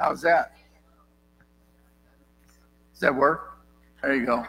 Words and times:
How's 0.00 0.22
that? 0.22 0.52
Does 2.92 3.00
that 3.00 3.14
work? 3.14 3.58
There 4.00 4.16
you 4.16 4.24
go. 4.24 4.46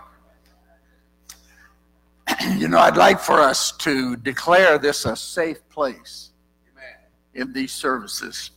you 2.55 2.69
know, 2.69 2.79
I'd 2.79 2.95
like 2.95 3.19
for 3.19 3.41
us 3.41 3.73
to 3.79 4.15
declare 4.15 4.77
this 4.77 5.05
a 5.05 5.13
safe 5.13 5.67
place 5.69 6.31
in 7.33 7.51
these 7.51 7.73
services. 7.73 8.51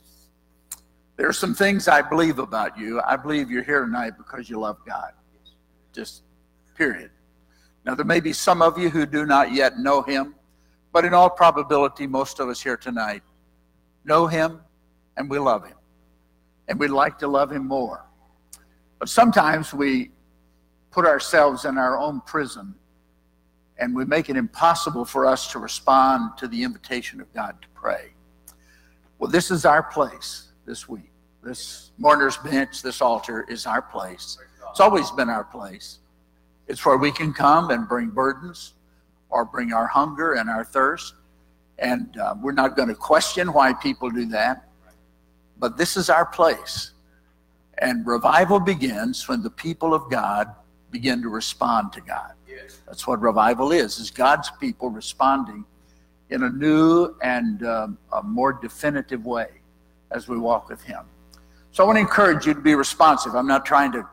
There 1.17 1.29
are 1.29 1.33
some 1.33 1.53
things 1.53 1.89
I 1.89 2.01
believe 2.01 2.39
about 2.39 2.79
you. 2.79 3.01
I 3.05 3.17
believe 3.17 3.51
you're 3.51 3.65
here 3.65 3.85
tonight 3.85 4.13
because 4.17 4.49
you 4.49 4.61
love 4.61 4.79
God. 4.87 5.13
Just 5.93 6.23
period. 6.77 7.11
Now, 7.85 7.97
there 7.97 8.05
may 8.05 8.21
be 8.21 8.33
some 8.33 8.63
of 8.63 8.79
you 8.79 8.89
who 8.89 9.05
do 9.05 9.27
not 9.27 9.53
yet 9.53 9.79
know 9.81 10.03
Him, 10.03 10.37
but 10.93 11.05
in 11.05 11.13
all 11.13 11.29
probability, 11.29 12.07
most 12.07 12.39
of 12.39 12.49
us 12.49 12.63
here 12.63 12.77
tonight 12.77 13.23
know 14.05 14.29
Him 14.29 14.61
and 15.17 15.29
we 15.29 15.41
love 15.41 15.67
Him. 15.67 15.77
And 16.69 16.79
we'd 16.79 16.89
like 16.89 17.19
to 17.19 17.29
love 17.29 17.53
Him 17.53 17.67
more. 17.67 18.05
But 18.99 19.09
sometimes 19.09 19.75
we 19.75 20.11
put 20.91 21.05
ourselves 21.05 21.65
in 21.65 21.77
our 21.77 21.99
own 21.99 22.21
prison 22.23 22.75
and 23.79 23.95
we 23.95 24.05
make 24.05 24.31
it 24.31 24.37
impossible 24.37 25.05
for 25.05 25.27
us 25.27 25.51
to 25.53 25.59
respond 25.59 26.39
to 26.39 26.47
the 26.47 26.63
invitation 26.63 27.21
of 27.21 27.33
God 27.35 27.61
to 27.61 27.69
pray. 27.75 28.15
Well, 29.19 29.31
this 29.31 29.51
is 29.51 29.65
our 29.65 29.83
place 29.83 30.53
this 30.65 30.89
week. 30.89 31.11
This 31.43 31.91
mourner's 31.99 32.37
bench, 32.39 32.83
this 32.83 33.03
altar 33.03 33.45
is 33.49 33.67
our 33.67 33.83
place. 33.83 34.39
It's 34.71 34.81
always 34.81 35.11
been 35.11 35.29
our 35.29 35.45
place. 35.45 35.99
It's 36.69 36.85
where 36.87 36.97
we 36.97 37.13
can 37.13 37.33
come 37.33 37.71
and 37.71 37.89
bring 37.89 38.09
burdens 38.09 38.75
or 39.29 39.45
bring 39.45 39.73
our 39.73 39.87
hunger 39.87 40.35
and 40.35 40.49
our 40.49 40.65
thirst. 40.65 41.15
And 41.79 42.17
uh, 42.17 42.37
we're 42.41 42.53
not 42.53 42.77
going 42.77 42.89
to 42.89 42.95
question 42.95 43.53
why 43.53 43.73
people 43.75 44.11
do 44.11 44.27
that. 44.27 44.69
But 45.59 45.77
this 45.77 45.97
is 45.97 46.11
our 46.11 46.27
place. 46.27 46.93
And 47.79 48.07
revival 48.07 48.61
begins 48.61 49.29
when 49.29 49.43
the 49.43 49.51
people 49.51 49.95
of 49.95 50.11
God 50.11 50.55
begin 50.91 51.23
to 51.23 51.29
respond 51.29 51.93
to 51.93 52.01
God. 52.01 52.33
Yes. 52.49 52.81
That's 52.87 53.07
what 53.07 53.21
revival 53.21 53.73
is, 53.73 53.99
is 53.99 54.11
God's 54.11 54.51
people 54.61 54.91
responding 54.91 55.65
in 56.31 56.45
a 56.45 56.51
new 56.51 57.17
and 57.23 57.67
um, 57.67 57.99
a 58.13 58.23
more 58.23 58.53
definitive 58.53 59.27
way 59.27 59.49
as 60.11 60.29
we 60.29 60.39
walk 60.39 60.69
with 60.69 60.83
Him. 60.83 61.01
So 61.73 61.83
I 61.83 61.87
want 61.87 61.97
to 61.97 62.01
encourage 62.01 62.47
you 62.47 62.55
to 62.55 62.61
be 62.61 62.77
responsive. 62.77 63.35
I'm 63.35 63.49
not 63.49 63.67
trying 63.67 63.91
to 63.93 64.09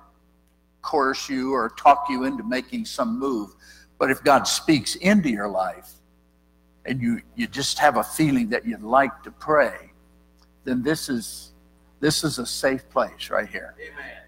coerce 0.82 1.30
you 1.30 1.54
or 1.54 1.70
talk 1.78 2.08
you 2.10 2.24
into 2.24 2.44
making 2.44 2.86
some 2.86 3.20
move, 3.20 3.56
but 4.00 4.10
if 4.10 4.24
God 4.24 4.48
speaks 4.48 4.96
into 4.96 5.30
your 5.30 5.48
life 5.48 5.92
and 6.86 7.00
you, 7.00 7.22
you 7.36 7.46
just 7.46 7.78
have 7.78 7.98
a 7.98 8.04
feeling 8.04 8.50
that 8.50 8.66
you'd 8.66 8.82
like 8.82 9.22
to 9.24 9.32
pray, 9.32 9.91
then 10.64 10.84
this 10.84 11.10
is 11.10 11.52
this 12.00 12.24
is 12.24 12.40
a 12.40 12.46
safe 12.46 12.90
place 12.90 13.30
right 13.30 13.48
here. 13.48 13.76
Amen. 13.80 14.24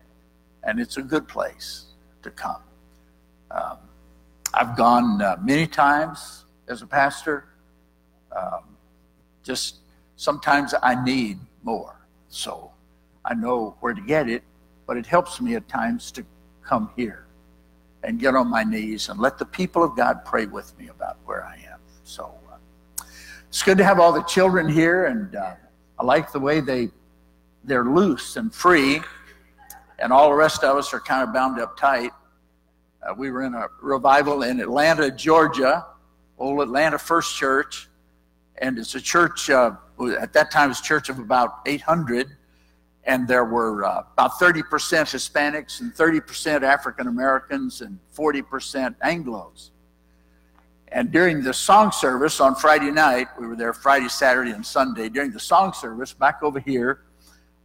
And 0.64 0.80
it's 0.80 0.98
a 0.98 1.02
good 1.02 1.28
place 1.28 1.86
to 2.22 2.30
come. 2.30 2.62
Um, 3.52 3.78
I've 4.54 4.78
gone 4.78 5.22
uh, 5.22 5.38
many 5.42 5.66
times 5.66 6.46
as 6.68 6.84
a 6.84 6.88
pastor. 6.88 7.46
Um, 8.36 8.78
just 9.44 9.78
sometimes 10.16 10.74
I 10.82 11.04
need 11.04 11.40
more. 11.64 12.00
So 12.30 12.72
I 13.26 13.34
know 13.34 13.76
where 13.80 13.94
to 13.94 14.02
get 14.02 14.30
it, 14.30 14.44
but 14.86 14.98
it 14.98 15.06
helps 15.06 15.42
me 15.42 15.56
at 15.56 15.68
times 15.68 16.12
to 16.12 16.26
come 16.64 16.92
here 16.96 17.26
and 18.04 18.20
get 18.20 18.36
on 18.36 18.48
my 18.48 18.64
knees 18.64 19.10
and 19.10 19.20
let 19.20 19.38
the 19.38 19.46
people 19.46 19.84
of 19.84 19.96
God 19.96 20.26
pray 20.26 20.46
with 20.46 20.78
me 20.78 20.90
about 20.90 21.18
where 21.26 21.44
I 21.46 21.56
am. 21.72 21.80
So 22.04 22.34
uh, 22.52 23.04
it's 23.48 23.64
good 23.64 23.78
to 23.78 23.84
have 23.84 24.00
all 24.00 24.12
the 24.12 24.24
children 24.24 24.68
here, 24.68 25.06
and 25.06 25.36
uh, 25.36 25.56
I 26.00 26.06
like 26.06 26.32
the 26.32 26.40
way 26.40 26.60
they 26.60 26.90
they're 27.64 27.86
loose 27.86 28.36
and 28.36 28.54
free, 28.54 29.02
and 30.00 30.12
all 30.12 30.30
the 30.30 30.36
rest 30.36 30.64
of 30.64 30.78
us 30.78 30.94
are 30.94 31.00
kind 31.00 31.24
of 31.24 31.34
bound 31.34 31.60
up 31.60 31.78
tight. 31.78 32.12
Uh, 33.02 33.14
we 33.16 33.32
were 33.32 33.44
in 33.44 33.54
a 33.54 33.68
revival 33.82 34.44
in 34.44 34.60
Atlanta, 34.60 35.10
Georgia, 35.10 35.86
old 36.38 36.62
Atlanta 36.62 36.98
First 36.98 37.36
Church, 37.36 37.88
and 38.58 38.78
it's 38.78 38.96
a 38.96 39.02
church. 39.02 39.50
Uh, 39.50 39.72
at 40.20 40.34
that 40.34 40.52
time, 40.52 40.66
it 40.66 40.70
was 40.70 40.80
a 40.80 40.84
church 40.84 41.10
of 41.10 41.20
about 41.20 41.60
800 41.66 42.36
and 43.06 43.28
there 43.28 43.46
were 43.46 43.86
uh, 43.86 44.04
about 44.14 44.32
30% 44.34 44.64
Hispanics 44.64 45.82
and 45.82 45.94
30% 45.94 46.64
African 46.64 47.08
Americans 47.08 47.82
and 47.82 48.00
40% 48.16 48.96
Anglos. 49.04 49.72
And 50.94 51.12
during 51.12 51.42
the 51.42 51.54
song 51.54 51.92
service 51.92 52.40
on 52.40 52.54
Friday 52.54 52.92
night, 52.92 53.28
we 53.40 53.48
were 53.48 53.56
there 53.56 53.74
Friday, 53.74 54.08
Saturday, 54.10 54.52
and 54.52 54.64
Sunday. 54.64 55.10
During 55.10 55.32
the 55.32 55.40
song 55.40 55.74
service, 55.74 56.14
back 56.14 56.44
over 56.44 56.60
here, 56.60 57.02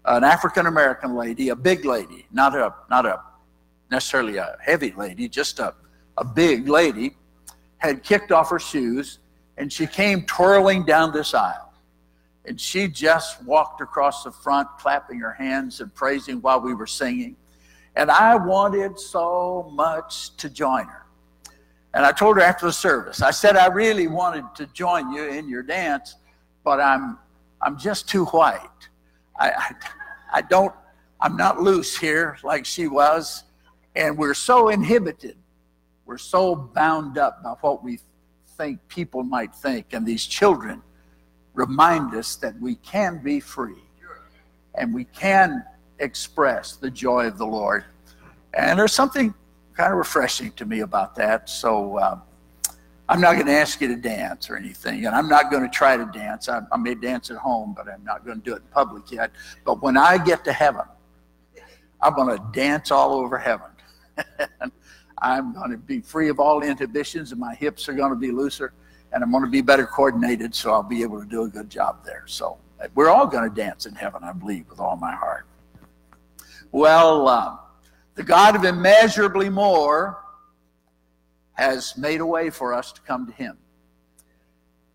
an 0.07 0.25
African 0.25 0.65
American 0.65 1.15
lady, 1.15 1.51
a 1.51 1.57
big 1.57 1.85
lady, 1.85 2.27
not 2.33 2.55
a 2.55 2.75
not 2.89 3.05
a 3.05 3.21
necessarily 3.91 4.39
a 4.39 4.57
heavy 4.65 4.95
lady, 4.97 5.29
just 5.29 5.59
a, 5.59 5.75
a 6.17 6.25
big 6.25 6.69
lady, 6.69 7.17
had 7.77 8.03
kicked 8.03 8.33
off 8.33 8.49
her 8.49 8.59
shoes 8.59 9.19
and 9.59 9.71
she 9.71 9.87
came 9.87 10.23
twirling 10.23 10.85
down 10.85 11.13
this 11.13 11.35
aisle. 11.35 11.75
And 12.47 12.59
she 12.59 12.89
just 12.89 13.43
walked 13.45 13.83
across 13.83 14.25
the 14.25 14.31
front, 14.31 14.69
clapping 14.79 15.21
her 15.21 15.33
hands 15.33 15.83
and 15.83 15.95
praising 15.95 16.41
while 16.41 16.61
we 16.61 16.73
were 16.73 16.87
singing. 16.87 17.37
And 17.95 18.11
I 18.11 18.37
wanted 18.37 18.99
so 18.99 19.71
much 19.75 20.35
to 20.39 20.49
join 20.49 20.87
her. 20.87 21.08
And 21.95 22.05
I 22.05 22.13
told 22.13 22.37
her 22.37 22.43
after 22.43 22.67
the 22.67 22.73
service, 22.73 23.23
I 23.23 23.31
said, 23.31 23.57
I 23.57 23.67
really 23.67 24.07
wanted 24.07 24.45
to 24.57 24.67
join 24.67 25.13
you 25.13 25.25
in 25.25 25.49
your 25.49 25.63
dance, 25.63 26.17
but 26.63 26.81
I'm, 26.81 27.19
I'm 27.63 27.79
just 27.79 28.09
too 28.09 28.27
white. 28.27 28.61
I, 29.39 29.51
I, 29.51 29.75
I 30.35 30.43
don't, 30.43 30.75
I'm 31.21 31.37
not 31.37 31.61
loose 31.61 31.97
here 31.97 32.37
like 32.45 32.65
she 32.67 32.89
was. 32.89 33.45
And 33.97 34.17
we're 34.17 34.35
so 34.35 34.69
inhibited. 34.69 35.37
We're 36.05 36.19
so 36.19 36.55
bound 36.55 37.19
up 37.19 37.43
by 37.43 37.55
what 37.61 37.83
we 37.83 37.99
think 38.57 38.81
people 38.89 39.23
might 39.23 39.55
think. 39.55 39.93
And 39.93 40.07
these 40.07 40.27
children 40.27 40.83
remind 41.55 42.15
us 42.15 42.37
that 42.37 42.59
we 42.61 42.77
can 42.77 43.23
be 43.23 43.41
free 43.41 43.83
and 44.75 44.95
we 44.95 45.05
can 45.05 45.65
express 45.99 46.77
the 46.77 46.91
joy 46.91 47.27
of 47.27 47.39
the 47.39 47.47
Lord. 47.47 47.85
And 48.55 48.79
there's 48.79 48.93
something 48.93 49.35
kind 49.79 49.93
of 49.93 49.99
refreshing 49.99 50.51
to 50.53 50.67
me 50.67 50.81
about 50.81 51.15
that. 51.15 51.49
So 51.49 51.99
uh, 51.99 52.19
I'm 53.09 53.21
not 53.21 53.35
going 53.35 53.47
to 53.47 53.53
ask 53.53 53.81
you 53.81 53.89
to 53.89 53.97
dance 53.97 54.51
or 54.51 54.57
anything, 54.57 55.07
and 55.07 55.15
I'm 55.15 55.29
not 55.29 55.51
going 55.51 55.63
to 55.63 55.69
try 55.69 55.97
to 55.97 56.05
dance. 56.07 56.49
I, 56.49 56.61
I 56.73 56.77
may 56.77 56.97
dance 56.97 57.31
at 57.31 57.37
home, 57.37 57.75
but 57.77 57.89
I'm 57.89 58.05
not 58.05 58.27
going 58.27 58.39
to 58.39 58.45
do 58.45 58.55
it 58.55 58.63
in 58.63 58.69
public 58.73 59.11
yet. 59.13 59.31
But 59.65 59.81
when 59.81 59.97
I 59.97 60.19
get 60.19 60.45
to 60.45 60.53
heaven, 60.53 60.83
I'm 62.03 62.15
going 62.15 62.37
to 62.37 62.45
dance 62.53 62.91
all 62.91 63.13
over 63.15 63.39
heaven. 63.39 63.69
I'm 65.23 65.55
going 65.55 65.71
to 65.71 65.79
be 65.79 66.01
free 66.01 66.29
of 66.29 66.41
all 66.41 66.63
inhibitions, 66.63 67.31
and 67.31 67.41
my 67.41 67.55
hips 67.55 67.89
are 67.89 67.95
going 67.95 68.11
to 68.11 68.19
be 68.19 68.33
looser 68.33 68.73
and 69.13 69.23
I'm 69.23 69.31
going 69.31 69.45
to 69.45 69.51
be 69.51 69.63
better 69.63 69.87
coordinated, 69.87 70.55
so 70.55 70.73
I'll 70.73 70.83
be 70.83 71.03
able 71.03 71.21
to 71.21 71.27
do 71.27 71.45
a 71.45 71.49
good 71.49 71.71
job 71.71 72.05
there. 72.05 72.25
So 72.27 72.59
we're 72.95 73.09
all 73.09 73.27
going 73.27 73.49
to 73.49 73.55
dance 73.55 73.87
in 73.87 73.95
heaven, 73.95 74.23
I 74.23 74.33
believe, 74.33 74.69
with 74.69 74.81
all 74.81 74.97
my 74.97 75.15
heart. 75.15 75.47
Well, 76.73 77.29
uh, 77.29 77.57
the 78.19 78.25
God 78.25 78.57
of 78.57 78.65
immeasurably 78.65 79.49
more 79.49 80.19
has 81.53 81.97
made 81.97 82.21
a 82.21 82.27
way 82.27 82.51
for 82.51 82.75
us 82.75 82.91
to 82.91 83.01
come 83.03 83.27
to 83.27 83.33
Him. 83.33 83.57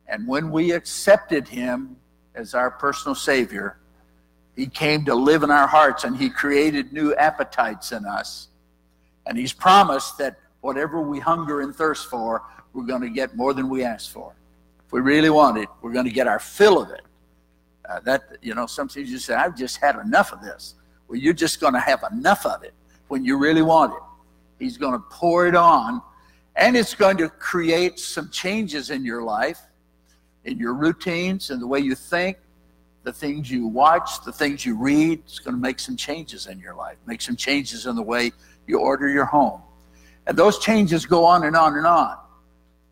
And 0.08 0.28
when 0.28 0.52
we 0.52 0.74
accepted 0.74 1.48
Him 1.48 1.96
as 2.36 2.54
our 2.54 2.70
personal 2.70 3.16
Savior, 3.16 3.78
He 4.58 4.68
came 4.68 5.06
to 5.06 5.16
live 5.16 5.42
in 5.44 5.52
our 5.52 5.68
hearts 5.68 6.04
and 6.04 6.18
He 6.18 6.30
created 6.30 6.92
new 6.92 7.16
appetites 7.16 7.94
in 7.94 8.04
us. 8.04 8.50
And 9.26 9.38
He's 9.38 9.54
promised 9.54 10.18
that 10.18 10.38
whatever 10.60 11.00
we 11.02 11.22
hunger 11.22 11.62
and 11.62 11.74
thirst 11.74 12.10
for, 12.10 12.44
we're 12.74 12.84
going 12.84 13.04
to 13.04 13.10
get 13.10 13.38
more 13.38 13.54
than 13.54 13.70
we 13.70 13.86
ask 13.86 14.12
for. 14.12 14.34
If 14.86 14.92
we 14.92 15.00
really 15.00 15.30
want 15.30 15.58
it, 15.58 15.70
we're 15.82 15.94
going 15.94 16.08
to 16.08 16.12
get 16.12 16.28
our 16.28 16.40
fill 16.40 16.82
of 16.82 16.90
it. 16.92 17.04
Uh, 17.88 18.02
that 18.02 18.24
you 18.42 18.54
know, 18.54 18.66
sometimes 18.66 19.10
you 19.10 19.18
say, 19.18 19.34
"I've 19.34 19.56
just 19.56 19.78
had 19.78 19.96
enough 19.96 20.34
of 20.34 20.42
this." 20.42 20.76
Well, 21.08 21.18
you're 21.18 21.34
just 21.34 21.62
going 21.62 21.74
to 21.74 21.80
have 21.80 22.04
enough 22.12 22.46
of 22.46 22.64
it 22.64 22.74
when 23.08 23.24
you 23.26 23.38
really 23.38 23.62
want 23.62 23.94
it. 23.94 24.00
He's 24.60 24.78
going 24.78 24.94
to 24.94 25.04
pour 25.10 25.48
it 25.48 25.56
on, 25.56 26.02
and 26.56 26.78
it's 26.78 26.96
going 26.96 27.18
to 27.18 27.30
create 27.30 28.00
some 28.00 28.30
changes 28.30 28.90
in 28.90 29.04
your 29.04 29.24
life, 29.24 29.60
in 30.46 30.58
your 30.58 30.74
routines, 30.74 31.50
in 31.50 31.60
the 31.60 31.68
way 31.68 31.80
you 31.80 31.96
think, 31.96 32.38
the 33.04 33.14
things 33.14 33.52
you 33.52 33.68
watch, 33.68 34.24
the 34.24 34.32
things 34.32 34.66
you 34.66 34.78
read. 34.78 35.20
It's 35.26 35.40
going 35.40 35.56
to 35.56 35.62
make 35.62 35.80
some 35.80 35.98
changes 35.98 36.48
in 36.48 36.60
your 36.60 36.76
life, 36.76 36.98
make 37.06 37.22
some 37.22 37.36
changes 37.36 37.86
in 37.86 37.96
the 37.96 38.02
way 38.02 38.32
you 38.68 38.80
order 38.80 39.10
your 39.10 39.26
home. 39.26 39.62
And 40.26 40.38
those 40.38 40.60
changes 40.60 41.06
go 41.06 41.26
on 41.26 41.44
and 41.44 41.56
on 41.56 41.76
and 41.76 41.86
on. 41.86 42.18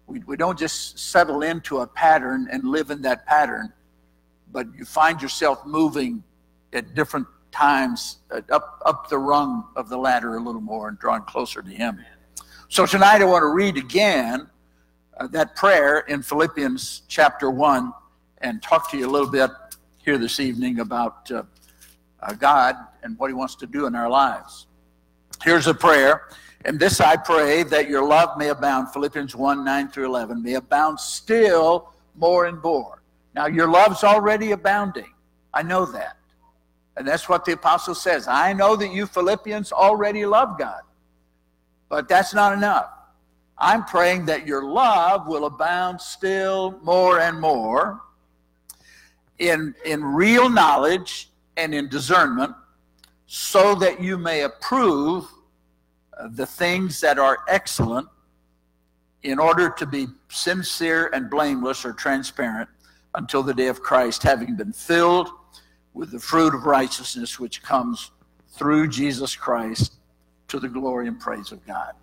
We, 0.07 0.19
we 0.19 0.35
don't 0.35 0.59
just 0.59 0.99
settle 0.99 1.43
into 1.43 1.79
a 1.79 1.87
pattern 1.87 2.49
and 2.51 2.65
live 2.65 2.91
in 2.91 3.01
that 3.03 3.25
pattern, 3.25 3.71
but 4.51 4.67
you 4.77 4.83
find 4.83 5.21
yourself 5.21 5.65
moving 5.65 6.23
at 6.73 6.93
different 6.93 7.27
times 7.51 8.17
uh, 8.31 8.41
up, 8.51 8.81
up 8.85 9.09
the 9.09 9.17
rung 9.17 9.65
of 9.75 9.89
the 9.89 9.97
ladder 9.97 10.35
a 10.35 10.39
little 10.39 10.61
more 10.61 10.87
and 10.87 10.97
drawing 10.99 11.23
closer 11.23 11.61
to 11.61 11.69
Him. 11.69 11.99
So 12.69 12.85
tonight 12.85 13.21
I 13.21 13.25
want 13.25 13.43
to 13.43 13.49
read 13.49 13.77
again 13.77 14.49
uh, 15.17 15.27
that 15.27 15.55
prayer 15.55 15.99
in 16.07 16.21
Philippians 16.21 17.03
chapter 17.07 17.51
1 17.51 17.93
and 18.39 18.61
talk 18.61 18.89
to 18.91 18.97
you 18.97 19.07
a 19.07 19.11
little 19.11 19.29
bit 19.29 19.51
here 20.03 20.17
this 20.17 20.39
evening 20.39 20.79
about 20.79 21.29
uh, 21.31 21.43
uh, 22.21 22.33
God 22.33 22.75
and 23.03 23.17
what 23.19 23.29
He 23.29 23.33
wants 23.33 23.55
to 23.55 23.67
do 23.67 23.85
in 23.85 23.95
our 23.95 24.09
lives. 24.09 24.67
Here's 25.43 25.67
a 25.67 25.73
prayer. 25.73 26.27
And 26.63 26.79
this 26.79 27.01
I 27.01 27.17
pray 27.17 27.63
that 27.63 27.89
your 27.89 28.05
love 28.05 28.37
may 28.37 28.49
abound, 28.49 28.93
Philippians 28.93 29.35
1 29.35 29.65
9 29.65 29.87
through 29.89 30.05
11, 30.05 30.43
may 30.43 30.53
abound 30.53 30.99
still 30.99 31.91
more 32.15 32.45
and 32.45 32.61
more. 32.61 33.01
Now, 33.33 33.47
your 33.47 33.67
love's 33.67 34.03
already 34.03 34.51
abounding. 34.51 35.11
I 35.53 35.63
know 35.63 35.85
that. 35.85 36.17
And 37.01 37.07
that's 37.07 37.27
what 37.27 37.45
the 37.45 37.53
apostle 37.53 37.95
says. 37.95 38.27
I 38.27 38.53
know 38.53 38.75
that 38.75 38.93
you 38.93 39.07
Philippians 39.07 39.71
already 39.71 40.23
love 40.23 40.59
God, 40.59 40.81
but 41.89 42.07
that's 42.07 42.31
not 42.31 42.53
enough. 42.53 42.91
I'm 43.57 43.85
praying 43.85 44.27
that 44.27 44.45
your 44.45 44.63
love 44.63 45.25
will 45.25 45.45
abound 45.45 45.99
still 45.99 46.79
more 46.83 47.19
and 47.19 47.41
more 47.41 48.01
in, 49.39 49.73
in 49.83 50.03
real 50.03 50.47
knowledge 50.47 51.31
and 51.57 51.73
in 51.73 51.89
discernment, 51.89 52.53
so 53.25 53.73
that 53.73 53.99
you 53.99 54.15
may 54.15 54.43
approve 54.43 55.27
the 56.33 56.45
things 56.45 57.01
that 57.01 57.17
are 57.17 57.39
excellent 57.47 58.07
in 59.23 59.39
order 59.39 59.71
to 59.71 59.87
be 59.87 60.05
sincere 60.29 61.09
and 61.13 61.31
blameless 61.31 61.83
or 61.83 61.93
transparent 61.93 62.69
until 63.15 63.41
the 63.41 63.55
day 63.55 63.69
of 63.69 63.81
Christ, 63.81 64.21
having 64.21 64.55
been 64.55 64.71
filled 64.71 65.31
with 65.93 66.11
the 66.11 66.19
fruit 66.19 66.53
of 66.53 66.65
righteousness 66.65 67.39
which 67.39 67.61
comes 67.61 68.11
through 68.49 68.87
Jesus 68.87 69.35
Christ 69.35 69.95
to 70.47 70.59
the 70.59 70.67
glory 70.67 71.07
and 71.07 71.19
praise 71.19 71.51
of 71.51 71.65
God. 71.65 71.93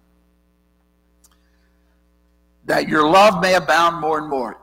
That 2.64 2.88
your 2.88 3.08
love 3.08 3.40
may 3.40 3.54
abound 3.54 4.00
more 4.00 4.18
and 4.18 4.28
more. 4.28 4.58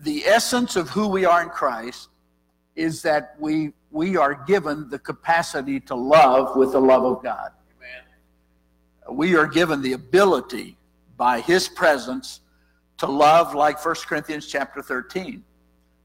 The 0.00 0.24
essence 0.24 0.76
of 0.76 0.90
who 0.90 1.08
we 1.08 1.24
are 1.24 1.42
in 1.42 1.48
Christ 1.48 2.08
is 2.74 3.00
that 3.02 3.34
we, 3.38 3.72
we 3.90 4.16
are 4.16 4.34
given 4.46 4.88
the 4.90 4.98
capacity 4.98 5.80
to 5.80 5.94
love 5.94 6.56
with 6.56 6.72
the 6.72 6.80
love 6.80 7.04
of 7.04 7.22
God. 7.22 7.52
Amen. 7.78 9.16
We 9.16 9.36
are 9.36 9.46
given 9.46 9.80
the 9.80 9.94
ability 9.94 10.76
by 11.16 11.40
his 11.40 11.68
presence 11.68 12.40
to 12.98 13.06
love 13.06 13.54
like 13.54 13.82
1 13.82 13.94
Corinthians 14.06 14.46
chapter 14.46 14.82
13. 14.82 15.42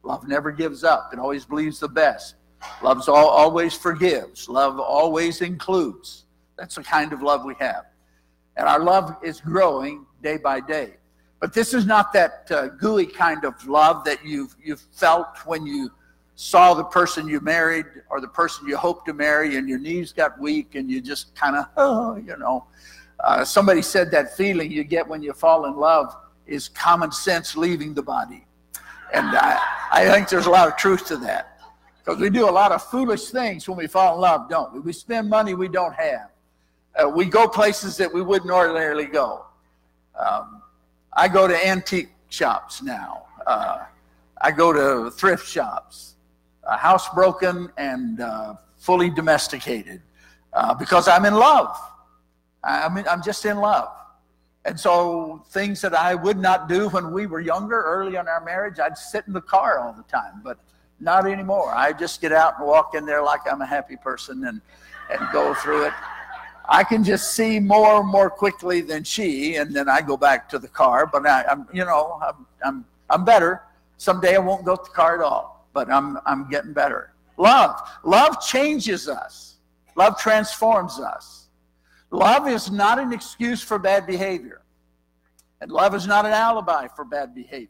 Love 0.03 0.27
never 0.27 0.51
gives 0.51 0.83
up. 0.83 1.11
It 1.13 1.19
always 1.19 1.45
believes 1.45 1.79
the 1.79 1.87
best. 1.87 2.35
Love 2.81 3.07
all, 3.07 3.29
always 3.29 3.75
forgives. 3.75 4.49
Love 4.49 4.79
always 4.79 5.41
includes. 5.41 6.25
That's 6.57 6.75
the 6.75 6.83
kind 6.83 7.13
of 7.13 7.21
love 7.21 7.45
we 7.45 7.55
have. 7.59 7.85
And 8.57 8.67
our 8.67 8.79
love 8.79 9.17
is 9.23 9.39
growing 9.39 10.05
day 10.21 10.37
by 10.37 10.59
day. 10.59 10.93
But 11.39 11.53
this 11.53 11.73
is 11.73 11.85
not 11.85 12.13
that 12.13 12.51
uh, 12.51 12.67
gooey 12.67 13.07
kind 13.07 13.45
of 13.45 13.67
love 13.67 14.03
that 14.05 14.23
you've, 14.23 14.55
you've 14.63 14.81
felt 14.91 15.37
when 15.45 15.65
you 15.65 15.91
saw 16.35 16.73
the 16.73 16.83
person 16.83 17.27
you 17.27 17.39
married 17.39 17.85
or 18.09 18.21
the 18.21 18.27
person 18.27 18.67
you 18.67 18.77
hoped 18.77 19.07
to 19.07 19.13
marry 19.13 19.57
and 19.57 19.67
your 19.67 19.79
knees 19.79 20.13
got 20.13 20.39
weak 20.39 20.75
and 20.75 20.89
you 20.89 21.01
just 21.01 21.35
kind 21.35 21.55
of, 21.55 21.65
oh, 21.77 22.15
you 22.17 22.37
know. 22.37 22.65
Uh, 23.19 23.45
somebody 23.45 23.81
said 23.81 24.09
that 24.11 24.35
feeling 24.35 24.71
you 24.71 24.83
get 24.83 25.07
when 25.07 25.21
you 25.21 25.33
fall 25.33 25.65
in 25.65 25.75
love 25.75 26.15
is 26.47 26.67
common 26.67 27.11
sense 27.11 27.55
leaving 27.55 27.93
the 27.93 28.01
body. 28.01 28.45
And 29.13 29.27
I, 29.27 29.59
I 29.91 30.09
think 30.09 30.29
there's 30.29 30.45
a 30.45 30.49
lot 30.49 30.67
of 30.67 30.77
truth 30.77 31.05
to 31.07 31.17
that. 31.17 31.59
Because 32.03 32.19
we 32.19 32.29
do 32.29 32.49
a 32.49 32.51
lot 32.51 32.71
of 32.71 32.81
foolish 32.81 33.25
things 33.25 33.67
when 33.67 33.77
we 33.77 33.87
fall 33.87 34.15
in 34.15 34.21
love, 34.21 34.49
don't 34.49 34.73
we? 34.73 34.79
We 34.79 34.93
spend 34.93 35.29
money 35.29 35.53
we 35.53 35.67
don't 35.67 35.93
have. 35.93 36.29
Uh, 36.95 37.09
we 37.09 37.25
go 37.25 37.47
places 37.47 37.95
that 37.97 38.11
we 38.11 38.21
wouldn't 38.21 38.51
ordinarily 38.51 39.05
go. 39.05 39.45
Um, 40.17 40.61
I 41.13 41.27
go 41.27 41.47
to 41.47 41.67
antique 41.67 42.09
shops 42.29 42.81
now. 42.81 43.25
Uh, 43.45 43.79
I 44.41 44.51
go 44.51 44.73
to 44.73 45.11
thrift 45.11 45.47
shops, 45.47 46.15
a 46.63 46.75
housebroken 46.75 47.69
and 47.77 48.19
uh, 48.19 48.55
fully 48.77 49.09
domesticated, 49.09 50.01
uh, 50.53 50.73
because 50.73 51.07
I'm 51.07 51.25
in 51.25 51.35
love. 51.35 51.77
I 52.63 52.89
mean, 52.89 53.05
I'm 53.07 53.21
just 53.21 53.45
in 53.45 53.57
love. 53.57 53.89
And 54.65 54.79
so 54.79 55.43
things 55.49 55.81
that 55.81 55.95
I 55.95 56.13
would 56.13 56.37
not 56.37 56.69
do 56.69 56.89
when 56.89 57.11
we 57.11 57.25
were 57.25 57.39
younger, 57.39 57.81
early 57.81 58.15
in 58.15 58.27
our 58.27 58.43
marriage, 58.43 58.79
I'd 58.79 58.97
sit 58.97 59.25
in 59.27 59.33
the 59.33 59.41
car 59.41 59.79
all 59.79 59.93
the 59.93 60.03
time, 60.03 60.41
but 60.43 60.57
not 60.99 61.25
anymore. 61.25 61.73
I 61.73 61.93
just 61.93 62.21
get 62.21 62.31
out 62.31 62.59
and 62.59 62.67
walk 62.67 62.93
in 62.93 63.05
there 63.05 63.23
like 63.23 63.41
I'm 63.51 63.61
a 63.61 63.65
happy 63.65 63.95
person 63.95 64.45
and, 64.45 64.61
and 65.09 65.27
go 65.33 65.55
through 65.55 65.87
it. 65.87 65.93
I 66.69 66.83
can 66.83 67.03
just 67.03 67.33
see 67.33 67.59
more 67.59 68.01
and 68.01 68.07
more 68.07 68.29
quickly 68.29 68.81
than 68.81 69.03
she, 69.03 69.55
and 69.55 69.75
then 69.75 69.89
I 69.89 70.01
go 70.01 70.15
back 70.15 70.47
to 70.49 70.59
the 70.59 70.67
car. 70.67 71.07
But 71.07 71.25
I, 71.25 71.43
am 71.49 71.67
you 71.73 71.83
know, 71.83 72.19
I'm, 72.21 72.45
I'm, 72.63 72.85
I'm 73.09 73.25
better. 73.25 73.63
Someday 73.97 74.35
I 74.35 74.39
won't 74.39 74.63
go 74.63 74.75
to 74.75 74.83
the 74.83 74.89
car 74.89 75.15
at 75.15 75.23
all, 75.23 75.67
but 75.73 75.89
I'm, 75.89 76.19
I'm 76.25 76.49
getting 76.49 76.71
better. 76.71 77.13
Love, 77.37 77.81
love 78.03 78.39
changes 78.45 79.09
us. 79.09 79.55
Love 79.95 80.19
transforms 80.19 80.99
us. 80.99 81.40
Love 82.11 82.47
is 82.47 82.69
not 82.69 82.99
an 82.99 83.13
excuse 83.13 83.61
for 83.61 83.79
bad 83.79 84.05
behavior. 84.05 84.61
And 85.61 85.71
love 85.71 85.95
is 85.95 86.05
not 86.05 86.25
an 86.25 86.31
alibi 86.31 86.87
for 86.87 87.05
bad 87.05 87.33
behavior. 87.33 87.69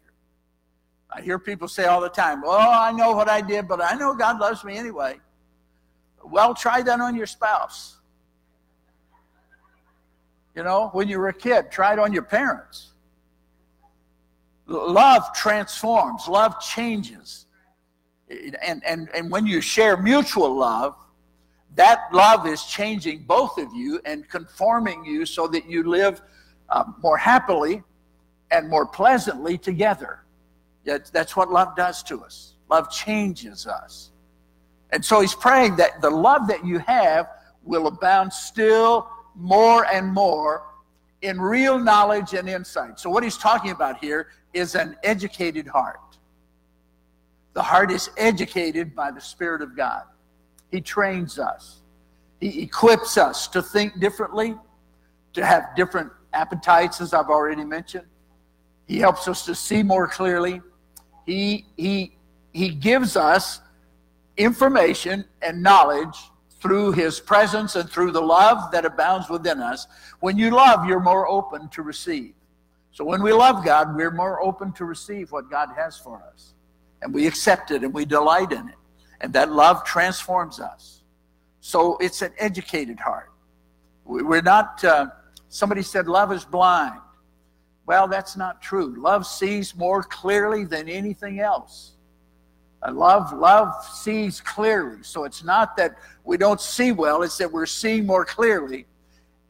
I 1.14 1.22
hear 1.22 1.38
people 1.38 1.68
say 1.68 1.86
all 1.86 2.02
the 2.02 2.10
time, 2.10 2.42
Oh, 2.46 2.58
I 2.58 2.92
know 2.92 3.12
what 3.12 3.30
I 3.30 3.42
did, 3.42 3.68
but 3.68 3.82
I 3.84 3.96
know 3.96 4.16
God 4.16 4.40
loves 4.40 4.64
me 4.64 4.78
anyway. 4.78 5.20
Well, 6.24 6.56
try 6.56 6.82
that 6.82 7.00
on 7.00 7.16
your 7.16 7.26
spouse. 7.26 7.98
You 10.56 10.64
know, 10.64 10.90
when 10.94 11.08
you 11.08 11.20
were 11.20 11.30
a 11.30 11.34
kid, 11.34 11.72
try 11.72 11.94
it 11.94 12.00
on 12.00 12.12
your 12.14 12.24
parents. 12.24 12.94
Love 14.68 15.34
transforms, 15.34 16.28
love 16.28 16.60
changes. 16.62 17.46
And, 18.30 18.82
and, 18.86 19.10
and 19.14 19.30
when 19.30 19.46
you 19.46 19.60
share 19.60 19.98
mutual 19.98 20.56
love, 20.56 20.96
that 21.76 22.10
love 22.12 22.46
is 22.48 22.64
changing 22.64 23.24
both 23.24 23.58
of 23.58 23.74
you 23.74 24.02
and 24.06 24.28
conforming 24.28 25.06
you 25.06 25.26
so 25.26 25.48
that 25.48 25.70
you 25.70 25.84
live 25.84 26.22
uh, 26.70 26.84
more 27.02 27.18
happily 27.18 27.84
and 28.52 28.70
more 28.70 28.86
pleasantly 28.86 29.58
together. 29.58 30.24
That's 30.84 31.36
what 31.36 31.52
love 31.52 31.76
does 31.76 32.04
to 32.04 32.24
us. 32.24 32.56
Love 32.70 32.92
changes 32.92 33.68
us. 33.68 34.12
And 34.92 35.04
so 35.04 35.22
he's 35.22 35.36
praying 35.36 35.78
that 35.78 36.02
the 36.02 36.10
love 36.10 36.48
that 36.48 36.66
you 36.66 36.80
have 36.80 37.30
will 37.64 37.88
abound 37.88 38.34
still 38.34 39.08
more 39.36 39.86
and 39.86 40.12
more 40.12 40.66
in 41.22 41.40
real 41.40 41.80
knowledge 41.80 42.34
and 42.34 42.50
insight. 42.50 43.00
So, 43.00 43.10
what 43.10 43.24
he's 43.24 43.38
talking 43.38 43.72
about 43.72 44.00
here 44.00 44.28
is 44.54 44.76
an 44.76 44.98
educated 45.04 45.68
heart. 45.68 46.00
The 47.54 47.62
heart 47.62 47.92
is 47.92 48.10
educated 48.18 48.96
by 48.96 49.12
the 49.12 49.22
Spirit 49.22 49.62
of 49.62 49.76
God. 49.76 50.04
He 50.72 50.82
trains 50.82 51.38
us. 51.38 51.82
He 52.40 52.64
equips 52.64 53.18
us 53.18 53.48
to 53.50 53.62
think 53.62 54.00
differently, 54.00 54.56
to 55.34 55.46
have 55.46 55.76
different 55.76 56.12
appetites, 56.34 57.02
as 57.02 57.14
I've 57.14 57.30
already 57.30 57.66
mentioned. 57.66 58.08
He 58.88 58.98
helps 58.98 59.28
us 59.28 59.46
to 59.46 59.54
see 59.54 59.84
more 59.84 60.08
clearly. 60.08 60.62
He, 61.26 61.66
he, 61.78 62.18
he 62.52 62.70
gives 62.70 63.16
us 63.16 63.62
information 64.38 65.26
and 65.42 65.62
knowledge 65.62 66.18
through 66.62 66.92
his 66.94 67.20
presence 67.20 67.76
and 67.76 67.90
through 67.90 68.12
the 68.12 68.22
love 68.22 68.72
that 68.72 68.86
abounds 68.86 69.30
within 69.30 69.60
us. 69.60 69.88
When 70.20 70.38
you 70.38 70.52
love, 70.52 70.86
you're 70.86 71.00
more 71.00 71.28
open 71.28 71.70
to 71.70 71.82
receive. 71.82 72.34
So 72.92 73.06
when 73.06 73.24
we 73.24 73.34
love 73.34 73.64
God, 73.64 73.96
we're 73.96 74.12
more 74.12 74.42
open 74.42 74.74
to 74.74 74.86
receive 74.86 75.32
what 75.32 75.50
God 75.50 75.70
has 75.76 75.98
for 75.98 76.24
us. 76.32 76.54
And 77.02 77.14
we 77.14 77.26
accept 77.26 77.72
it 77.72 77.84
and 77.84 77.94
we 77.94 78.06
delight 78.06 78.52
in 78.52 78.70
it. 78.70 78.76
And 79.22 79.32
that 79.34 79.52
love 79.52 79.86
transforms 79.86 80.60
us. 80.60 81.04
So 81.62 81.98
it's 81.98 82.24
an 82.24 82.34
educated 82.40 83.00
heart. 83.00 83.32
We're 84.04 84.42
not, 84.42 84.84
uh, 84.84 85.08
somebody 85.48 85.84
said 85.84 86.08
love 86.08 86.34
is 86.34 86.44
blind. 86.44 87.00
Well, 87.86 88.08
that's 88.08 88.36
not 88.36 88.62
true. 88.62 88.96
Love 88.98 89.28
sees 89.28 89.76
more 89.76 90.02
clearly 90.02 90.66
than 90.66 90.90
anything 90.90 91.40
else. 91.40 91.94
Uh, 92.86 92.92
love, 92.92 93.32
love 93.32 93.86
sees 93.86 94.42
clearly. 94.42 95.04
So 95.04 95.24
it's 95.24 95.44
not 95.44 95.78
that 95.78 95.98
we 96.24 96.36
don't 96.38 96.60
see 96.60 96.92
well, 96.92 97.22
it's 97.22 97.38
that 97.38 97.52
we're 97.52 97.68
seeing 97.68 98.08
more 98.08 98.26
clearly. 98.26 98.88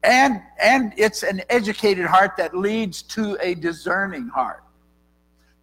And, 0.02 0.42
and 0.60 0.92
it's 0.98 1.22
an 1.22 1.40
educated 1.48 2.04
heart 2.04 2.36
that 2.36 2.54
leads 2.54 3.02
to 3.04 3.38
a 3.40 3.54
discerning 3.54 4.28
heart. 4.28 4.64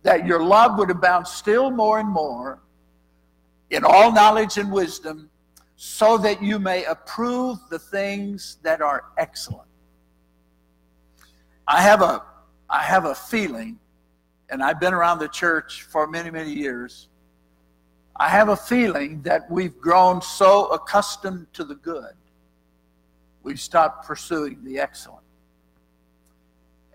That 0.01 0.25
your 0.25 0.42
love 0.42 0.80
would 0.80 0.89
abound 0.89 1.28
still 1.28 1.70
more 1.70 2.00
and 2.00 2.10
more 2.10 2.60
in 3.72 3.84
all 3.84 4.12
knowledge 4.12 4.58
and 4.58 4.72
wisdom, 4.72 5.30
so 5.76 6.18
that 6.18 6.42
you 6.44 6.60
may 6.60 6.84
approve 6.86 7.58
the 7.70 7.80
things 7.80 8.58
that 8.64 8.82
are 8.82 9.06
excellent. 9.18 9.68
I 11.68 11.82
have 11.82 12.02
a, 12.02 12.24
I 12.70 12.84
have 12.84 13.06
a 13.06 13.16
feeling, 13.16 13.80
and 14.50 14.62
I've 14.62 14.80
been 14.80 14.94
around 14.94 15.20
the 15.20 15.28
church 15.28 15.84
for 15.84 16.08
many, 16.08 16.32
many 16.32 16.52
years. 16.52 17.08
I 18.16 18.28
have 18.28 18.50
a 18.50 18.56
feeling 18.56 19.22
that 19.22 19.50
we've 19.50 19.80
grown 19.80 20.22
so 20.22 20.66
accustomed 20.68 21.48
to 21.54 21.64
the 21.64 21.76
good, 21.76 22.14
we've 23.44 23.60
stopped 23.60 24.06
pursuing 24.06 24.64
the 24.66 24.80
excellent. 24.80 25.24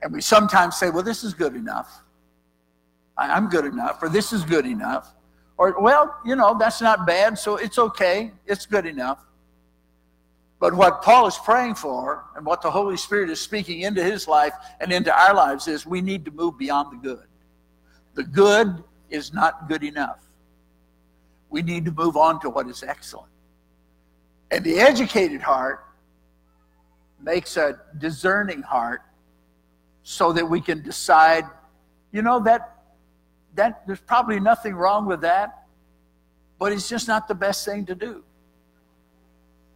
And 0.02 0.12
we 0.12 0.20
sometimes 0.20 0.76
say, 0.76 0.90
well, 0.90 1.02
this 1.02 1.24
is 1.24 1.32
good 1.32 1.54
enough. 1.54 2.02
I'm 3.16 3.48
good 3.48 3.64
enough, 3.64 4.02
or 4.02 4.10
this 4.10 4.32
is 4.32 4.44
good 4.44 4.66
enough 4.66 5.14
Or, 5.56 5.80
well, 5.80 6.16
you 6.24 6.34
know, 6.36 6.56
that's 6.58 6.80
not 6.80 7.06
bad, 7.06 7.38
so 7.38 7.56
it's 7.56 7.78
okay. 7.78 8.32
It's 8.46 8.66
good 8.66 8.86
enough. 8.86 9.24
But 10.58 10.74
what 10.74 11.02
Paul 11.02 11.26
is 11.26 11.36
praying 11.36 11.74
for 11.74 12.24
and 12.36 12.44
what 12.46 12.62
the 12.62 12.70
Holy 12.70 12.96
Spirit 12.96 13.30
is 13.30 13.40
speaking 13.40 13.82
into 13.82 14.02
his 14.02 14.26
life 14.26 14.54
and 14.80 14.92
into 14.92 15.14
our 15.14 15.34
lives 15.34 15.68
is 15.68 15.84
we 15.84 16.00
need 16.00 16.24
to 16.24 16.30
move 16.30 16.58
beyond 16.58 16.92
the 16.92 17.08
good. 17.08 17.26
The 18.14 18.24
good 18.24 18.82
is 19.10 19.32
not 19.32 19.68
good 19.68 19.84
enough. 19.84 20.20
We 21.50 21.62
need 21.62 21.84
to 21.84 21.92
move 21.92 22.16
on 22.16 22.40
to 22.40 22.50
what 22.50 22.66
is 22.68 22.82
excellent. 22.82 23.30
And 24.50 24.64
the 24.64 24.78
educated 24.80 25.40
heart 25.40 25.84
makes 27.20 27.56
a 27.56 27.80
discerning 27.98 28.62
heart 28.62 29.02
so 30.02 30.32
that 30.32 30.48
we 30.48 30.60
can 30.60 30.82
decide, 30.82 31.44
you 32.12 32.22
know, 32.22 32.40
that 32.40 32.73
that 33.54 33.86
there's 33.86 34.00
probably 34.00 34.40
nothing 34.40 34.74
wrong 34.74 35.06
with 35.06 35.20
that, 35.22 35.64
but 36.58 36.72
it's 36.72 36.88
just 36.88 37.08
not 37.08 37.28
the 37.28 37.34
best 37.34 37.64
thing 37.64 37.86
to 37.86 37.94
do. 37.94 38.22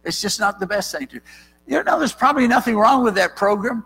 It's 0.03 0.21
just 0.21 0.39
not 0.39 0.59
the 0.59 0.67
best 0.67 0.91
thing 0.91 1.07
to 1.07 1.15
do. 1.15 1.21
You 1.67 1.83
know, 1.83 1.99
there's 1.99 2.13
probably 2.13 2.47
nothing 2.47 2.75
wrong 2.75 3.03
with 3.03 3.15
that 3.15 3.35
program, 3.35 3.85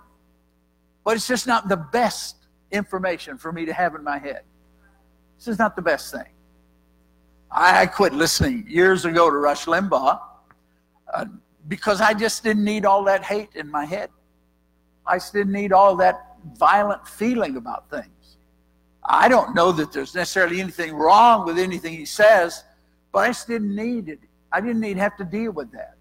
but 1.04 1.16
it's 1.16 1.28
just 1.28 1.48
not 1.48 1.68
the 1.68 1.78
best 1.78 2.38
information 2.72 3.38
for 3.38 3.52
me 3.52 3.66
to 3.66 3.74
have 3.74 3.96
in 3.96 4.04
my 4.04 4.18
head. 4.18 4.44
This 5.38 5.48
is 5.48 5.60
not 5.60 5.76
the 5.76 5.82
best 5.82 6.14
thing. 6.14 6.30
I 7.52 7.86
quit 7.86 8.14
listening 8.14 8.66
years 8.68 9.06
ago 9.06 9.30
to 9.30 9.38
Rush 9.38 9.66
Limbaugh 9.66 10.20
uh, 11.14 11.26
because 11.68 12.02
I 12.02 12.14
just 12.14 12.44
didn't 12.44 12.64
need 12.64 12.86
all 12.86 13.04
that 13.04 13.24
hate 13.24 13.50
in 13.56 13.70
my 13.70 13.86
head. 13.86 14.10
I 15.06 15.18
just 15.18 15.34
didn't 15.34 15.54
need 15.54 15.72
all 15.72 15.96
that 15.98 16.36
violent 16.58 17.08
feeling 17.08 17.58
about 17.58 17.90
things. 17.90 18.08
I 19.06 19.28
don't 19.28 19.54
know 19.54 19.72
that 19.74 19.92
there's 19.92 20.16
necessarily 20.16 20.62
anything 20.62 20.94
wrong 20.94 21.46
with 21.46 21.58
anything 21.58 21.94
he 21.94 22.06
says, 22.06 22.64
but 23.12 23.20
I 23.20 23.28
just 23.28 23.48
didn't 23.48 23.76
need 23.76 24.10
it. 24.10 24.20
I 24.52 24.62
didn't 24.62 24.80
need 24.80 24.96
to 24.96 25.02
have 25.02 25.18
to 25.18 25.26
deal 25.26 25.52
with 25.52 25.72
that. 25.72 25.98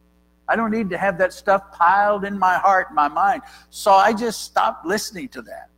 I 0.48 0.56
don't 0.56 0.70
need 0.70 0.90
to 0.90 0.98
have 0.98 1.18
that 1.18 1.32
stuff 1.32 1.72
piled 1.72 2.24
in 2.24 2.38
my 2.38 2.54
heart, 2.58 2.92
my 2.92 3.08
mind. 3.08 3.42
So 3.70 3.92
I 3.92 4.12
just 4.12 4.42
stopped 4.42 4.84
listening 4.84 5.28
to 5.30 5.42
that. 5.42 5.70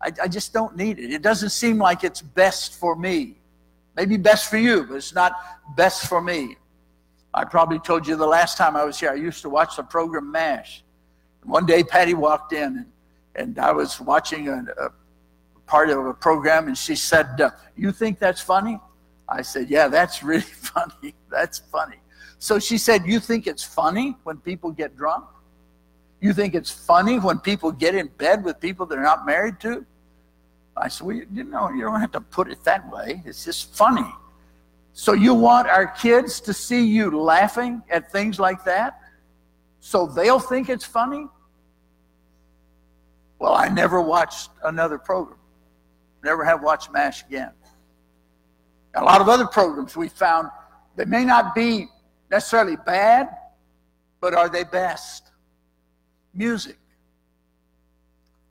I, 0.00 0.12
I 0.24 0.28
just 0.28 0.52
don't 0.52 0.76
need 0.76 0.98
it. 0.98 1.12
It 1.12 1.22
doesn't 1.22 1.50
seem 1.50 1.78
like 1.78 2.02
it's 2.04 2.22
best 2.22 2.78
for 2.78 2.96
me. 2.96 3.38
Maybe 3.94 4.16
best 4.16 4.48
for 4.48 4.56
you, 4.56 4.84
but 4.84 4.94
it's 4.94 5.14
not 5.14 5.34
best 5.76 6.06
for 6.06 6.20
me. 6.20 6.56
I 7.34 7.44
probably 7.44 7.78
told 7.78 8.06
you 8.06 8.16
the 8.16 8.26
last 8.26 8.56
time 8.56 8.76
I 8.76 8.84
was 8.84 8.98
here, 8.98 9.10
I 9.10 9.14
used 9.14 9.42
to 9.42 9.48
watch 9.48 9.76
the 9.76 9.82
program 9.82 10.30
MASH. 10.30 10.84
One 11.44 11.66
day 11.66 11.82
Patty 11.82 12.14
walked 12.14 12.52
in 12.52 12.62
and, 12.62 12.86
and 13.34 13.58
I 13.58 13.72
was 13.72 14.00
watching 14.00 14.48
a, 14.48 14.64
a 14.78 14.90
part 15.72 15.88
of 15.88 16.04
a 16.04 16.12
program, 16.12 16.68
and 16.68 16.76
she 16.76 16.94
said, 16.94 17.40
uh, 17.40 17.50
You 17.76 17.92
think 17.92 18.18
that's 18.18 18.42
funny? 18.42 18.78
I 19.26 19.40
said, 19.40 19.70
Yeah, 19.70 19.88
that's 19.88 20.22
really 20.30 20.52
funny. 20.74 21.14
That's 21.30 21.58
funny. 21.76 22.00
So 22.38 22.58
she 22.58 22.76
said, 22.76 23.06
You 23.06 23.18
think 23.18 23.46
it's 23.46 23.64
funny 23.64 24.14
when 24.24 24.36
people 24.36 24.70
get 24.70 24.94
drunk? 25.02 25.24
You 26.20 26.34
think 26.34 26.54
it's 26.54 26.70
funny 26.70 27.18
when 27.18 27.38
people 27.38 27.72
get 27.72 27.94
in 27.94 28.08
bed 28.24 28.44
with 28.44 28.60
people 28.60 28.84
they're 28.84 29.08
not 29.12 29.24
married 29.24 29.58
to? 29.60 29.86
I 30.76 30.88
said, 30.88 31.06
Well, 31.06 31.16
you 31.16 31.44
know, 31.44 31.70
you 31.70 31.80
don't 31.80 32.00
have 32.00 32.12
to 32.12 32.20
put 32.20 32.50
it 32.50 32.62
that 32.64 32.82
way. 32.92 33.22
It's 33.24 33.42
just 33.46 33.74
funny. 33.74 34.10
So 34.92 35.14
you 35.14 35.32
want 35.32 35.68
our 35.68 35.86
kids 35.86 36.38
to 36.42 36.52
see 36.52 36.84
you 36.84 37.04
laughing 37.18 37.80
at 37.88 38.12
things 38.12 38.38
like 38.38 38.62
that? 38.64 39.00
So 39.80 40.06
they'll 40.06 40.46
think 40.52 40.68
it's 40.68 40.84
funny? 40.84 41.28
Well, 43.38 43.54
I 43.54 43.68
never 43.68 44.02
watched 44.02 44.50
another 44.62 44.98
program. 44.98 45.38
Never 46.22 46.44
have 46.44 46.62
watched 46.62 46.92
MASH 46.92 47.24
again. 47.24 47.52
A 48.94 49.02
lot 49.02 49.20
of 49.20 49.28
other 49.28 49.46
programs 49.46 49.96
we 49.96 50.08
found, 50.08 50.48
they 50.96 51.04
may 51.04 51.24
not 51.24 51.54
be 51.54 51.88
necessarily 52.30 52.76
bad, 52.76 53.28
but 54.20 54.34
are 54.34 54.48
they 54.48 54.64
best? 54.64 55.30
Music, 56.34 56.78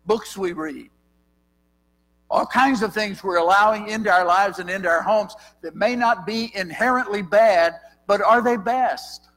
books 0.05 0.37
we 0.37 0.53
read, 0.53 0.89
all 2.29 2.45
kinds 2.45 2.81
of 2.81 2.93
things 2.93 3.23
we're 3.23 3.37
allowing 3.37 3.89
into 3.89 4.11
our 4.11 4.25
lives 4.25 4.59
and 4.59 4.69
into 4.69 4.87
our 4.87 5.01
homes 5.01 5.35
that 5.61 5.75
may 5.75 5.95
not 5.95 6.25
be 6.25 6.51
inherently 6.55 7.21
bad, 7.21 7.73
but 8.07 8.21
are 8.21 8.41
they 8.41 8.57
best? 8.57 9.29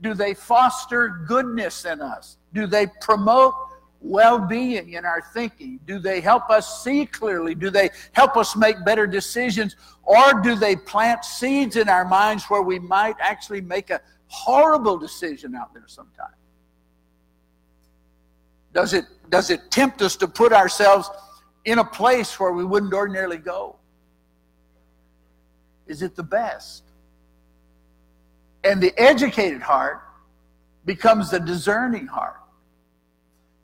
Do 0.00 0.14
they 0.14 0.34
foster 0.34 1.24
goodness 1.26 1.84
in 1.84 2.00
us? 2.00 2.38
Do 2.52 2.66
they 2.66 2.86
promote 3.00 3.54
well 4.00 4.38
being 4.38 4.94
in 4.94 5.04
our 5.04 5.22
thinking? 5.34 5.78
Do 5.86 5.98
they 5.98 6.20
help 6.20 6.50
us 6.50 6.82
see 6.82 7.06
clearly? 7.06 7.54
Do 7.54 7.70
they 7.70 7.90
help 8.12 8.36
us 8.36 8.56
make 8.56 8.84
better 8.84 9.06
decisions? 9.06 9.76
Or 10.02 10.40
do 10.40 10.54
they 10.54 10.76
plant 10.76 11.24
seeds 11.24 11.76
in 11.76 11.88
our 11.88 12.04
minds 12.04 12.44
where 12.44 12.62
we 12.62 12.78
might 12.78 13.16
actually 13.20 13.60
make 13.60 13.90
a 13.90 14.00
horrible 14.28 14.98
decision 14.98 15.54
out 15.54 15.74
there 15.74 15.84
sometime? 15.86 16.34
Does 18.72 18.94
it, 18.94 19.04
does 19.28 19.50
it 19.50 19.70
tempt 19.70 20.00
us 20.00 20.16
to 20.16 20.28
put 20.28 20.52
ourselves 20.52 21.10
in 21.64 21.78
a 21.78 21.84
place 21.84 22.38
where 22.38 22.52
we 22.52 22.64
wouldn't 22.64 22.94
ordinarily 22.94 23.38
go? 23.38 23.76
Is 25.86 26.02
it 26.02 26.14
the 26.14 26.22
best? 26.22 26.84
And 28.62 28.80
the 28.80 28.92
educated 28.96 29.60
heart 29.60 30.02
becomes 30.84 31.30
the 31.30 31.40
discerning 31.40 32.06
heart. 32.06 32.40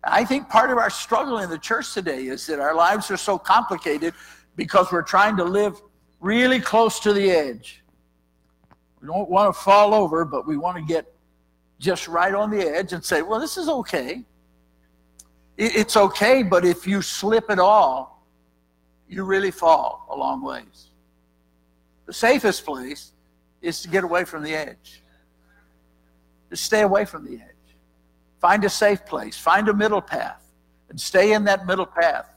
I 0.09 0.25
think 0.25 0.49
part 0.49 0.71
of 0.71 0.79
our 0.79 0.91
struggle 0.91 1.39
in 1.39 1.51
the 1.51 1.59
church 1.59 1.93
today 1.93 2.27
is 2.27 2.47
that 2.47 2.61
our 2.61 2.75
lives 2.75 3.11
are 3.11 3.17
so 3.17 3.39
complicated 3.39 4.15
because 4.55 4.91
we're 4.93 5.03
trying 5.03 5.37
to 5.37 5.45
live 5.45 5.81
really 6.21 6.61
close 6.61 7.01
to 7.01 7.13
the 7.13 7.31
edge. 7.31 7.83
We 9.01 9.09
don't 9.09 9.29
want 9.29 9.55
to 9.55 9.61
fall 9.61 9.95
over, 9.95 10.25
but 10.25 10.47
we 10.47 10.57
want 10.57 10.77
to 10.77 10.83
get 10.83 11.13
just 11.79 12.09
right 12.09 12.35
on 12.35 12.51
the 12.51 12.61
edge 12.61 12.93
and 12.93 13.05
say, 13.05 13.23
well, 13.23 13.39
this 13.41 13.57
is 13.57 13.69
okay. 13.69 14.25
It's 15.59 15.97
okay, 15.97 16.43
but 16.43 16.65
if 16.65 16.87
you 16.87 17.01
slip 17.01 17.51
at 17.51 17.59
all, 17.59 18.27
you 19.09 19.25
really 19.25 19.51
fall 19.51 20.07
a 20.11 20.17
long 20.17 20.43
ways. 20.43 20.91
The 22.07 22.13
safest 22.13 22.65
place 22.65 23.13
is 23.63 23.81
to 23.83 23.89
get 23.89 24.05
away 24.05 24.25
from 24.25 24.43
the 24.43 24.55
edge, 24.55 25.03
to 26.51 26.57
stay 26.57 26.83
away 26.83 27.05
from 27.05 27.25
the 27.25 27.37
edge. 27.37 27.56
Find 28.47 28.65
a 28.65 28.71
safe 28.71 29.05
place, 29.05 29.37
find 29.37 29.69
a 29.69 29.75
middle 29.75 30.01
path, 30.01 30.41
and 30.89 31.01
stay 31.01 31.33
in 31.33 31.43
that 31.47 31.67
middle 31.67 31.85
path 31.85 32.33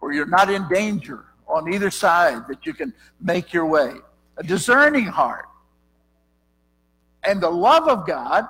where 0.00 0.12
you're 0.12 0.26
not 0.26 0.50
in 0.50 0.66
danger 0.66 1.26
on 1.46 1.72
either 1.72 1.92
side, 1.92 2.48
that 2.48 2.66
you 2.66 2.74
can 2.74 2.92
make 3.20 3.52
your 3.52 3.64
way. 3.64 3.92
A 4.36 4.42
discerning 4.42 5.04
heart. 5.04 5.46
And 7.22 7.40
the 7.40 7.48
love 7.48 7.86
of 7.86 8.04
God 8.04 8.48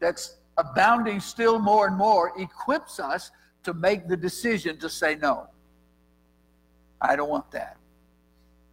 that's 0.00 0.36
abounding 0.58 1.18
still 1.18 1.58
more 1.58 1.86
and 1.86 1.96
more 1.96 2.34
equips 2.38 3.00
us 3.00 3.30
to 3.62 3.72
make 3.72 4.06
the 4.06 4.16
decision 4.18 4.76
to 4.80 4.90
say 4.90 5.14
no. 5.14 5.46
I 7.00 7.16
don't 7.16 7.30
want 7.30 7.50
that. 7.52 7.78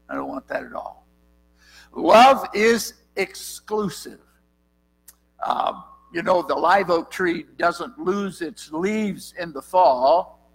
I 0.10 0.16
don't 0.16 0.28
want 0.28 0.46
that 0.50 0.66
at 0.66 0.74
all. 0.74 1.08
Love 1.94 2.50
is 2.54 2.96
exclusive. 3.16 4.20
Um, 5.42 5.86
you 6.12 6.24
know, 6.24 6.42
the 6.42 6.56
live 6.56 6.90
oak 6.90 7.12
tree 7.12 7.46
doesn't 7.58 7.98
lose 8.00 8.42
its 8.42 8.72
leaves 8.72 9.34
in 9.40 9.54
the 9.54 9.62
fall, 9.62 10.50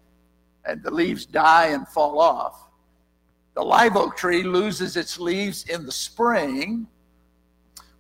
and 0.65 0.83
the 0.83 0.91
leaves 0.91 1.27
die 1.27 1.67
and 1.67 1.87
fall 1.87 2.21
off. 2.21 2.69
The 3.55 3.63
live 3.63 3.97
oak 3.97 4.17
tree 4.17 4.43
loses 4.43 4.97
its 4.97 5.19
leaves 5.19 5.69
in 5.69 5.87
the 5.87 5.93
spring 5.93 6.89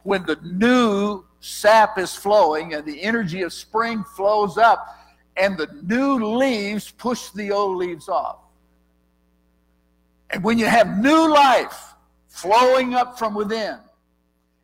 when 0.02 0.24
the 0.26 0.36
new 0.42 1.24
sap 1.40 1.98
is 1.98 2.14
flowing 2.14 2.74
and 2.74 2.84
the 2.84 3.00
energy 3.02 3.42
of 3.42 3.52
spring 3.52 4.02
flows 4.16 4.58
up, 4.58 4.98
and 5.36 5.56
the 5.56 5.68
new 5.82 6.36
leaves 6.36 6.90
push 6.90 7.30
the 7.30 7.52
old 7.52 7.76
leaves 7.76 8.08
off. 8.08 8.38
And 10.30 10.42
when 10.42 10.58
you 10.58 10.66
have 10.66 10.98
new 10.98 11.32
life 11.32 11.94
flowing 12.28 12.94
up 12.94 13.18
from 13.18 13.34
within, 13.34 13.78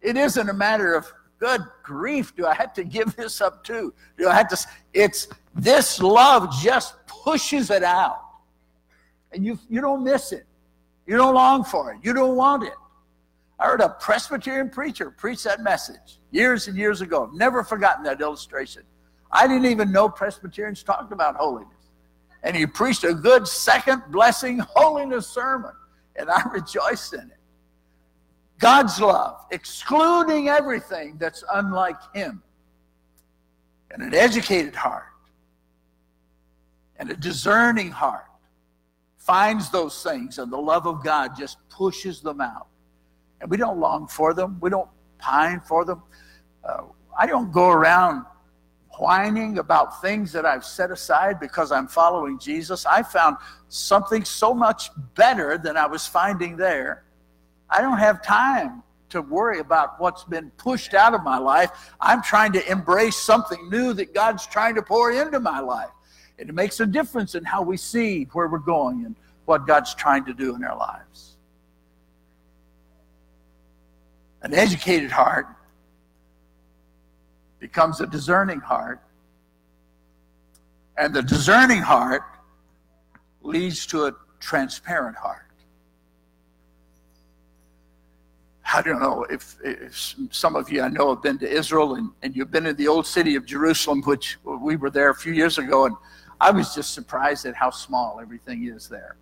it 0.01 0.17
isn't 0.17 0.49
a 0.49 0.55
matter 0.55 0.95
of 0.95 1.13
good 1.41 1.63
grief, 1.83 2.37
do 2.37 2.47
I 2.47 2.55
have 2.55 2.73
to 2.75 2.85
give 2.85 3.17
this 3.17 3.41
up 3.41 3.65
too? 3.65 3.93
Do 4.17 4.29
I 4.29 4.35
have 4.35 4.49
to? 4.49 4.59
It's 4.93 5.27
this 5.55 6.01
love 6.01 6.53
just 6.63 6.95
pushes 7.07 7.71
it 7.71 7.83
out. 7.83 8.23
And 9.33 9.45
you, 9.45 9.59
you 9.69 9.81
don't 9.81 10.05
miss 10.05 10.33
it. 10.33 10.47
You 11.07 11.17
don't 11.17 11.35
long 11.35 11.65
for 11.65 11.93
it. 11.93 11.99
You 12.03 12.13
don't 12.13 12.37
want 12.37 12.65
it. 12.65 12.75
I 13.59 13.67
heard 13.67 13.81
a 13.81 13.89
Presbyterian 13.89 14.71
preacher 14.71 15.11
preach 15.11 15.43
that 15.45 15.61
message 15.61 16.21
years 16.31 16.69
and 16.69 16.77
years 16.77 17.01
ago. 17.01 17.31
Never 17.35 17.65
forgotten 17.65 18.05
that 18.05 18.21
illustration. 18.21 18.83
I 19.33 19.47
didn't 19.47 19.67
even 19.67 19.93
know 19.93 20.09
Presbyterians 20.09 20.83
talked 20.83 21.13
about 21.13 21.37
holiness. 21.37 21.73
And 22.43 22.57
he 22.57 22.67
preached 22.67 23.05
a 23.05 23.13
good 23.13 23.47
second 23.47 24.03
blessing 24.11 24.59
holiness 24.61 25.27
sermon. 25.27 25.73
And 26.17 26.31
I 26.31 26.43
rejoiced 26.53 27.13
in 27.13 27.21
it. 27.21 27.40
God's 28.61 29.01
love, 29.01 29.47
excluding 29.51 30.49
everything 30.49 31.17
that's 31.19 31.43
unlike 31.55 31.97
Him, 32.15 32.43
and 33.91 34.03
an 34.03 34.15
educated 34.15 34.75
heart, 34.75 35.07
and 36.99 37.11
a 37.11 37.17
discerning 37.17 37.91
heart 37.91 38.27
finds 39.17 39.71
those 39.71 40.03
things, 40.03 40.39
and 40.39 40.53
the 40.53 40.59
love 40.59 40.87
of 40.87 41.03
God 41.03 41.37
just 41.37 41.57
pushes 41.71 42.21
them 42.21 42.41
out. 42.41 42.67
And 43.41 43.51
we 43.51 43.57
don't 43.57 43.81
long 43.81 44.07
for 44.07 44.35
them, 44.35 44.59
we 44.61 44.69
don't 44.69 44.91
pine 45.19 45.61
for 45.61 45.87
them. 45.87 46.03
Uh, 46.63 46.83
I 47.19 47.27
don't 47.27 47.51
go 47.51 47.71
around 47.71 48.27
whining 48.99 49.59
about 49.59 50.03
things 50.03 50.33
that 50.33 50.45
I've 50.45 50.65
set 50.65 50.91
aside 50.91 51.41
because 51.41 51.73
I'm 51.73 51.89
following 51.89 52.39
Jesus. 52.39 52.85
I 52.85 53.03
found 53.03 53.39
something 53.69 54.25
so 54.25 54.53
much 54.53 54.91
better 55.15 55.57
than 55.57 55.79
I 55.79 55.87
was 55.87 56.07
finding 56.07 56.59
there. 56.59 57.05
I 57.71 57.81
don't 57.81 57.99
have 57.99 58.23
time 58.23 58.83
to 59.11 59.23
worry 59.23 59.61
about 59.61 60.01
what's 60.01 60.25
been 60.25 60.51
pushed 60.53 60.95
out 60.95 61.15
of 61.15 61.23
my 61.23 61.39
life. 61.39 61.93
I'm 62.01 62.23
trying 62.23 62.53
to 62.53 62.71
embrace 62.71 63.17
something 63.17 63.69
new 63.69 63.93
that 63.95 64.15
God's 64.15 64.47
trying 64.47 64.75
to 64.77 64.83
pour 64.83 65.13
into 65.13 65.41
my 65.41 65.61
life. 65.61 65.91
And 66.39 66.49
it 66.49 66.55
makes 66.55 66.81
a 66.81 66.87
difference 66.87 67.35
in 67.35 67.45
how 67.45 67.63
we 67.63 67.77
see 67.77 68.25
where 68.33 68.49
we're 68.49 68.59
going 68.59 69.05
and 69.05 69.17
what 69.45 69.67
God's 69.67 69.95
trying 69.95 70.25
to 70.25 70.33
do 70.33 70.55
in 70.55 70.65
our 70.65 70.77
lives. 70.77 71.37
An 74.43 74.55
educated 74.55 75.11
heart 75.11 75.47
becomes 77.59 78.01
a 78.01 78.07
discerning 78.07 78.61
heart. 78.61 79.03
And 80.97 81.15
the 81.15 81.23
discerning 81.23 81.83
heart 81.83 82.23
leads 83.43 83.87
to 83.87 84.07
a 84.07 84.13
transparent 84.39 85.17
heart. 85.17 85.50
I 88.73 88.83
don't 88.83 89.01
know 89.01 89.25
if, 89.31 89.57
if, 89.65 90.15
some 90.31 90.55
of 90.55 90.71
you 90.71 90.83
I 90.83 90.89
know 90.89 91.15
have 91.15 91.23
been 91.23 91.39
to 91.39 91.51
Israel 91.51 91.97
and, 91.97 92.11
and 92.23 92.37
you've 92.37 92.51
been 92.51 92.67
in 92.67 92.77
the 92.77 92.89
old 92.89 93.07
city 93.07 93.35
of 93.35 93.45
Jerusalem, 93.45 94.03
which 94.03 94.39
we 94.45 94.77
were 94.77 94.91
there 94.91 95.11
a 95.11 95.15
few 95.15 95.33
years 95.33 95.59
ago, 95.59 95.87
and 95.87 95.97
I 96.41 96.51
was 96.51 96.75
just 96.75 96.95
surprised 96.95 97.47
at 97.47 97.55
how 97.55 97.71
small 97.71 98.21
everything 98.21 98.69
is 98.69 98.89
there. 98.89 99.17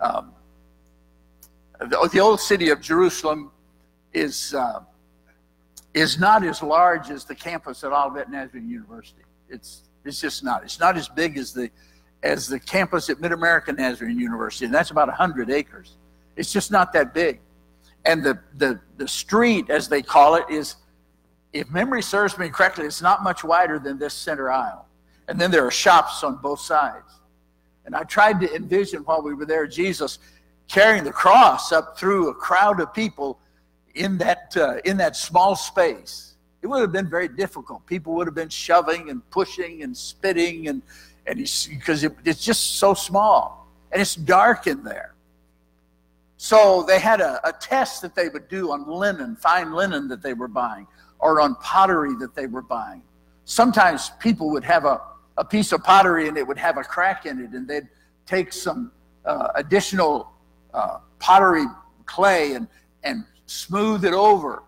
Um, 0.00 0.32
the, 1.78 2.08
the, 2.12 2.18
old 2.18 2.40
city 2.40 2.70
of 2.70 2.80
Jerusalem 2.80 3.50
is 4.12 4.54
uh, 4.54 4.80
is 5.94 6.18
not 6.18 6.44
as 6.44 6.62
large 6.62 7.10
as 7.10 7.24
the 7.24 7.34
campus 7.34 7.84
at 7.84 7.92
Olivet 7.92 8.30
Nazarene 8.30 8.68
University. 8.68 9.22
It's 9.48 9.84
it's 10.04 10.20
just 10.20 10.44
not. 10.44 10.64
It's 10.64 10.80
not 10.80 10.96
as 10.96 11.08
big 11.08 11.38
as 11.38 11.52
the 11.52 11.70
as 12.22 12.48
the 12.48 12.58
campus 12.58 13.08
at 13.08 13.20
Mid 13.20 13.32
American 13.32 13.76
Nazarene 13.76 14.18
University, 14.18 14.66
and 14.66 14.74
that's 14.74 14.90
about 14.90 15.08
hundred 15.10 15.50
acres. 15.50 15.96
It's 16.36 16.52
just 16.52 16.70
not 16.70 16.92
that 16.92 17.14
big. 17.14 17.40
And 18.06 18.22
the, 18.22 18.38
the 18.56 18.80
the 18.96 19.08
street, 19.08 19.68
as 19.68 19.88
they 19.88 20.02
call 20.02 20.36
it, 20.36 20.44
is, 20.48 20.76
if 21.52 21.70
memory 21.70 22.02
serves 22.02 22.38
me 22.38 22.48
correctly, 22.48 22.86
it's 22.86 23.02
not 23.02 23.22
much 23.22 23.44
wider 23.44 23.78
than 23.78 23.98
this 23.98 24.14
center 24.14 24.50
aisle. 24.50 24.86
And 25.28 25.40
then 25.40 25.50
there 25.50 25.66
are 25.66 25.70
shops 25.70 26.22
on 26.22 26.36
both 26.36 26.60
sides. 26.60 27.20
And 27.84 27.94
I 27.94 28.02
tried 28.04 28.40
to 28.40 28.54
envision 28.54 29.02
while 29.02 29.22
we 29.22 29.34
were 29.34 29.46
there 29.46 29.66
Jesus 29.66 30.18
carrying 30.68 31.04
the 31.04 31.12
cross 31.12 31.72
up 31.72 31.96
through 31.98 32.28
a 32.28 32.34
crowd 32.34 32.80
of 32.80 32.92
people 32.92 33.38
in 33.94 34.18
that 34.18 34.56
uh, 34.56 34.76
in 34.84 34.96
that 34.98 35.16
small 35.16 35.56
space. 35.56 36.34
It 36.62 36.66
would 36.68 36.80
have 36.80 36.92
been 36.92 37.08
very 37.08 37.28
difficult. 37.28 37.86
People 37.86 38.14
would 38.14 38.26
have 38.26 38.34
been 38.34 38.48
shoving 38.48 39.10
and 39.10 39.28
pushing 39.30 39.82
and 39.82 39.96
spitting 39.96 40.68
and 40.68 40.82
and 41.26 41.38
because 41.68 42.04
it, 42.04 42.14
it's 42.24 42.44
just 42.44 42.78
so 42.78 42.94
small 42.94 43.68
and 43.92 44.00
it's 44.00 44.14
dark 44.14 44.66
in 44.66 44.82
there. 44.82 45.15
So 46.36 46.82
they 46.82 46.98
had 46.98 47.20
a, 47.20 47.40
a 47.48 47.52
test 47.52 48.02
that 48.02 48.14
they 48.14 48.28
would 48.28 48.48
do 48.48 48.70
on 48.70 48.86
linen, 48.86 49.36
fine 49.36 49.72
linen 49.72 50.06
that 50.08 50.22
they 50.22 50.34
were 50.34 50.48
buying, 50.48 50.86
or 51.18 51.40
on 51.40 51.54
pottery 51.56 52.14
that 52.20 52.34
they 52.34 52.46
were 52.46 52.62
buying. 52.62 53.02
Sometimes 53.44 54.10
people 54.20 54.50
would 54.50 54.64
have 54.64 54.84
a, 54.84 55.00
a 55.38 55.44
piece 55.44 55.72
of 55.72 55.82
pottery 55.82 56.28
and 56.28 56.36
it 56.36 56.46
would 56.46 56.58
have 56.58 56.76
a 56.76 56.82
crack 56.82 57.26
in 57.26 57.38
it, 57.38 57.50
and 57.50 57.66
they'd 57.66 57.88
take 58.26 58.52
some 58.52 58.92
uh, 59.24 59.48
additional 59.54 60.32
uh, 60.74 60.98
pottery 61.18 61.64
clay 62.04 62.52
and, 62.52 62.68
and 63.02 63.24
smooth 63.46 64.04
it 64.04 64.12
over, 64.12 64.62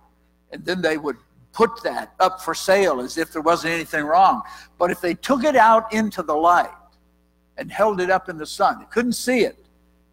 and 0.53 0.65
then 0.65 0.81
they 0.81 0.97
would 0.97 1.17
put 1.53 1.83
that 1.83 2.15
up 2.21 2.41
for 2.41 2.55
sale 2.55 3.01
as 3.01 3.19
if 3.19 3.33
there 3.33 3.43
wasn't 3.43 3.73
anything 3.73 4.05
wrong. 4.05 4.43
But 4.79 4.91
if 4.91 5.01
they 5.01 5.15
took 5.15 5.45
it 5.45 5.57
out 5.57 5.93
into 5.93 6.23
the 6.23 6.35
light 6.35 6.71
and 7.57 7.71
held 7.71 8.01
it 8.01 8.11
up 8.11 8.29
in 8.29 8.39
the 8.39 8.47
sun, 8.47 8.79
they 8.79 8.85
couldn't 8.87 9.15
see 9.15 9.41
it 9.41 9.68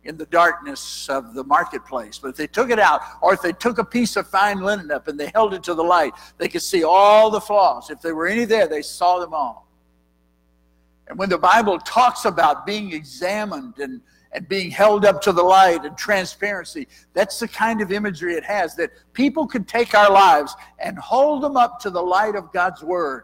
in 0.06 0.18
the 0.18 0.26
darkness 0.28 1.10
of 1.10 1.34
the 1.34 1.44
marketplace. 1.44 2.18
But 2.20 2.30
if 2.30 2.36
they 2.36 2.48
took 2.48 2.70
it 2.70 2.80
out, 2.80 3.02
or 3.22 3.34
if 3.34 3.41
they 3.41 3.52
took 3.52 3.78
a 3.78 3.84
piece 3.84 4.15
of 4.15 4.28
fine 4.28 4.62
linen 4.62 4.91
up 4.91 5.08
and 5.08 5.20
they 5.20 5.32
held 5.34 5.54
it 5.54 5.63
to 5.63 5.74
the 5.74 5.84
light, 5.84 6.13
they 6.38 6.48
could 6.48 6.62
see 6.62 6.84
all 6.84 7.30
the 7.30 7.41
flaws. 7.41 7.89
If 7.89 8.02
there 8.02 8.15
were 8.15 8.28
any 8.28 8.46
there, 8.46 8.68
they 8.68 8.82
saw 8.82 9.20
them 9.20 9.34
all. 9.34 9.68
And 11.08 11.20
when 11.20 11.30
the 11.30 11.38
Bible 11.38 11.80
talks 11.80 12.26
about 12.26 12.65
being 12.65 12.94
examined 12.94 13.80
and 13.80 14.02
and 14.36 14.48
being 14.50 14.70
held 14.70 15.06
up 15.06 15.22
to 15.22 15.32
the 15.32 15.41
light 15.41 15.86
and 15.86 15.98
transparency. 15.98 16.88
That's 17.13 17.39
the 17.39 17.48
kind 17.48 17.82
of 17.82 17.91
imagery 17.91 18.36
it 18.36 18.44
has 18.44 18.76
that 18.76 18.91
people 19.13 19.48
could 19.48 19.65
take 19.65 19.96
our 19.96 20.12
lives 20.12 20.54
and 20.78 21.00
hold 21.00 21.41
them 21.41 21.56
up 21.56 21.80
to 21.82 21.89
the 21.89 22.02
light 22.02 22.36
of 22.36 22.52
God's 22.52 22.84
Word. 22.84 23.24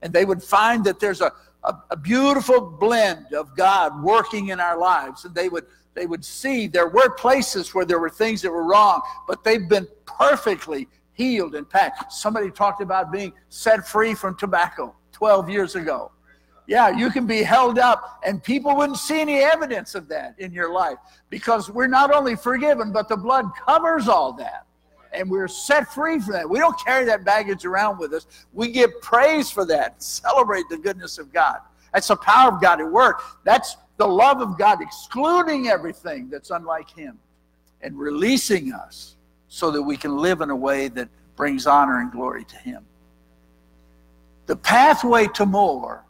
And 0.00 0.12
they 0.12 0.24
would 0.24 0.42
find 0.42 0.84
that 0.84 1.00
there's 1.00 1.20
a, 1.20 1.32
a, 1.66 1.74
a 1.90 1.96
beautiful 1.96 2.60
blend 2.60 3.32
of 3.34 3.56
God 3.56 4.02
working 4.02 4.48
in 4.48 4.60
our 4.60 4.78
lives. 4.78 5.24
And 5.24 5.34
they 5.34 5.48
would 5.48 5.66
they 5.94 6.06
would 6.06 6.24
see 6.24 6.66
there 6.66 6.88
were 6.88 7.10
places 7.10 7.74
where 7.74 7.86
there 7.86 7.98
were 7.98 8.10
things 8.10 8.42
that 8.42 8.50
were 8.50 8.64
wrong, 8.64 9.00
but 9.26 9.42
they've 9.42 9.66
been 9.66 9.88
perfectly 10.04 10.88
healed 11.14 11.54
and 11.54 11.68
packed. 11.68 12.12
Somebody 12.12 12.50
talked 12.50 12.82
about 12.82 13.10
being 13.10 13.32
set 13.48 13.88
free 13.88 14.14
from 14.14 14.36
tobacco 14.36 14.94
12 15.12 15.48
years 15.48 15.74
ago. 15.74 16.12
Yeah, 16.66 16.90
you 16.90 17.10
can 17.10 17.26
be 17.26 17.42
held 17.42 17.78
up, 17.78 18.20
and 18.24 18.42
people 18.42 18.76
wouldn't 18.76 18.98
see 18.98 19.20
any 19.20 19.38
evidence 19.38 19.94
of 19.94 20.08
that 20.08 20.34
in 20.38 20.52
your 20.52 20.70
life 20.70 20.98
because 21.30 21.70
we're 21.70 21.86
not 21.86 22.12
only 22.12 22.36
forgiven, 22.36 22.92
but 22.92 23.08
the 23.08 23.16
blood 23.16 23.46
covers 23.66 24.08
all 24.08 24.32
that. 24.34 24.65
And 25.16 25.30
we're 25.30 25.48
set 25.48 25.92
free 25.92 26.20
from 26.20 26.34
that. 26.34 26.48
We 26.48 26.58
don't 26.58 26.78
carry 26.84 27.04
that 27.06 27.24
baggage 27.24 27.64
around 27.64 27.98
with 27.98 28.12
us. 28.12 28.26
We 28.52 28.70
give 28.70 29.00
praise 29.00 29.50
for 29.50 29.64
that, 29.66 30.02
celebrate 30.02 30.68
the 30.68 30.76
goodness 30.76 31.18
of 31.18 31.32
God. 31.32 31.58
That's 31.92 32.08
the 32.08 32.16
power 32.16 32.52
of 32.52 32.60
God 32.60 32.80
at 32.80 32.90
work. 32.90 33.22
That's 33.44 33.76
the 33.96 34.06
love 34.06 34.40
of 34.42 34.58
God 34.58 34.82
excluding 34.82 35.68
everything 35.68 36.28
that's 36.28 36.50
unlike 36.50 36.90
Him 36.90 37.18
and 37.80 37.98
releasing 37.98 38.72
us 38.72 39.16
so 39.48 39.70
that 39.70 39.82
we 39.82 39.96
can 39.96 40.18
live 40.18 40.42
in 40.42 40.50
a 40.50 40.56
way 40.56 40.88
that 40.88 41.08
brings 41.36 41.66
honor 41.66 42.00
and 42.00 42.12
glory 42.12 42.44
to 42.44 42.56
Him. 42.56 42.84
The 44.46 44.56
pathway 44.56 45.26
to 45.28 45.46
more 45.46 46.04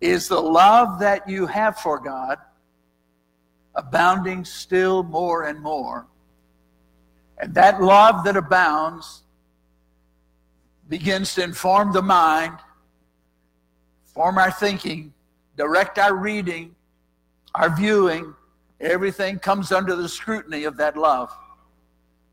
is 0.00 0.28
the 0.28 0.40
love 0.40 0.98
that 1.00 1.28
you 1.28 1.46
have 1.46 1.78
for 1.78 1.98
God 1.98 2.38
abounding 3.74 4.44
still 4.44 5.02
more 5.02 5.44
and 5.44 5.60
more. 5.60 6.06
And 7.40 7.54
that 7.54 7.82
love 7.82 8.24
that 8.24 8.36
abounds 8.36 9.22
begins 10.88 11.34
to 11.34 11.42
inform 11.42 11.92
the 11.92 12.02
mind, 12.02 12.58
form 14.04 14.38
our 14.38 14.50
thinking, 14.50 15.12
direct 15.56 15.98
our 15.98 16.14
reading, 16.14 16.74
our 17.54 17.74
viewing. 17.74 18.34
Everything 18.80 19.38
comes 19.38 19.72
under 19.72 19.96
the 19.96 20.08
scrutiny 20.08 20.64
of 20.64 20.76
that 20.76 20.96
love. 20.96 21.36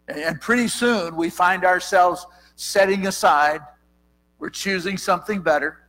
And 0.07 0.39
pretty 0.39 0.67
soon 0.67 1.15
we 1.15 1.29
find 1.29 1.65
ourselves 1.65 2.25
setting 2.55 3.07
aside, 3.07 3.61
we're 4.39 4.49
choosing 4.49 4.97
something 4.97 5.41
better 5.41 5.87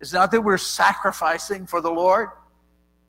it's 0.00 0.12
not 0.12 0.30
that 0.32 0.40
we're 0.40 0.58
sacrificing 0.58 1.66
for 1.66 1.80
the 1.80 1.90
Lord. 1.90 2.28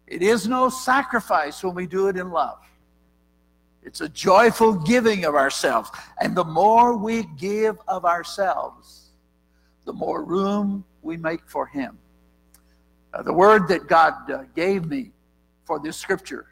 It 0.08 0.22
is 0.22 0.48
no 0.48 0.70
sacrifice 0.70 1.64
when 1.64 1.76
we 1.76 1.86
do 1.86 2.08
it 2.08 2.16
in 2.16 2.32
love. 2.32 2.60
It's 3.88 4.02
a 4.02 4.10
joyful 4.10 4.74
giving 4.74 5.24
of 5.24 5.34
ourselves. 5.34 5.90
And 6.20 6.36
the 6.36 6.44
more 6.44 6.98
we 6.98 7.24
give 7.38 7.78
of 7.88 8.04
ourselves, 8.04 9.12
the 9.86 9.94
more 9.94 10.26
room 10.26 10.84
we 11.02 11.16
make 11.16 11.48
for 11.48 11.66
Him. 11.66 11.98
Uh, 13.14 13.22
the 13.24 13.32
word 13.32 13.70
that 13.70 13.88
God 13.88 14.30
uh, 14.30 14.44
gave 14.58 14.88
me 14.88 15.12
for 15.64 15.80
this 15.80 15.96
scripture, 15.96 16.48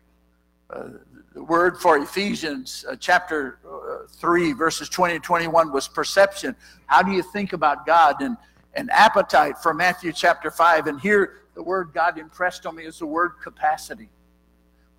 uh, 0.69 0.87
the 1.33 1.43
word 1.43 1.77
for 1.77 1.97
Ephesians 1.97 2.85
uh, 2.89 2.95
chapter 2.97 3.59
uh, 3.69 4.07
3, 4.07 4.53
verses 4.53 4.87
20 4.87 5.15
and 5.15 5.23
21 5.23 5.73
was 5.73 5.89
perception. 5.89 6.55
How 6.85 7.03
do 7.03 7.11
you 7.11 7.21
think 7.21 7.51
about 7.51 7.85
God? 7.85 8.21
And 8.21 8.37
an 8.75 8.89
appetite 8.91 9.57
for 9.57 9.73
Matthew 9.73 10.13
chapter 10.13 10.49
5. 10.49 10.87
And 10.87 11.01
here, 11.01 11.41
the 11.53 11.63
word 11.63 11.91
God 11.93 12.17
impressed 12.17 12.65
on 12.65 12.77
me 12.77 12.85
is 12.85 12.99
the 12.99 13.05
word 13.05 13.33
capacity. 13.43 14.07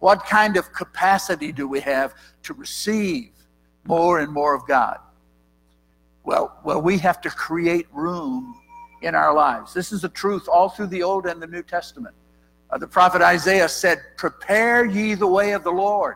What 0.06 0.24
kind 0.24 0.56
of 0.56 0.72
capacity 0.72 1.50
do 1.50 1.66
we 1.66 1.80
have 1.80 2.14
to 2.44 2.54
receive 2.54 3.32
more 3.88 4.20
and 4.20 4.32
more 4.32 4.54
of 4.54 4.64
God? 4.68 4.98
Well, 6.22 6.60
well, 6.62 6.80
we 6.80 6.96
have 6.98 7.20
to 7.22 7.28
create 7.28 7.88
room 7.92 8.54
in 9.02 9.16
our 9.16 9.34
lives. 9.34 9.74
This 9.74 9.90
is 9.90 10.04
a 10.04 10.08
truth 10.08 10.46
all 10.46 10.68
through 10.68 10.86
the 10.86 11.02
Old 11.02 11.26
and 11.26 11.42
the 11.42 11.46
New 11.48 11.64
Testament. 11.64 12.14
Uh, 12.70 12.78
the 12.78 12.86
prophet 12.86 13.20
Isaiah 13.20 13.68
said, 13.68 13.98
Prepare 14.16 14.84
ye 14.84 15.14
the 15.14 15.26
way 15.26 15.54
of 15.54 15.64
the 15.64 15.72
Lord. 15.72 16.14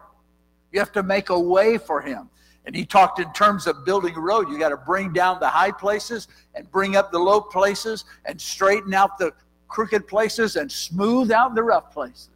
You 0.71 0.79
have 0.79 0.93
to 0.93 1.03
make 1.03 1.31
a 1.31 1.41
way 1.41 1.77
for 1.77 2.01
him. 2.01 2.31
And 2.67 2.77
he 2.77 2.87
talked 2.87 3.19
in 3.19 3.33
terms 3.33 3.67
of 3.67 3.85
building 3.85 4.15
a 4.15 4.21
road. 4.21 4.51
You 4.51 4.57
got 4.61 4.69
to 4.69 4.77
bring 4.77 5.13
down 5.13 5.41
the 5.41 5.49
high 5.49 5.73
places 5.73 6.29
and 6.55 6.71
bring 6.71 6.95
up 6.95 7.11
the 7.11 7.19
low 7.19 7.41
places 7.41 8.05
and 8.25 8.41
straighten 8.41 8.95
out 8.95 9.19
the 9.19 9.33
crooked 9.67 10.07
places 10.07 10.55
and 10.55 10.71
smooth 10.71 11.33
out 11.33 11.57
the 11.57 11.65
rough 11.65 11.91
places. 11.91 12.31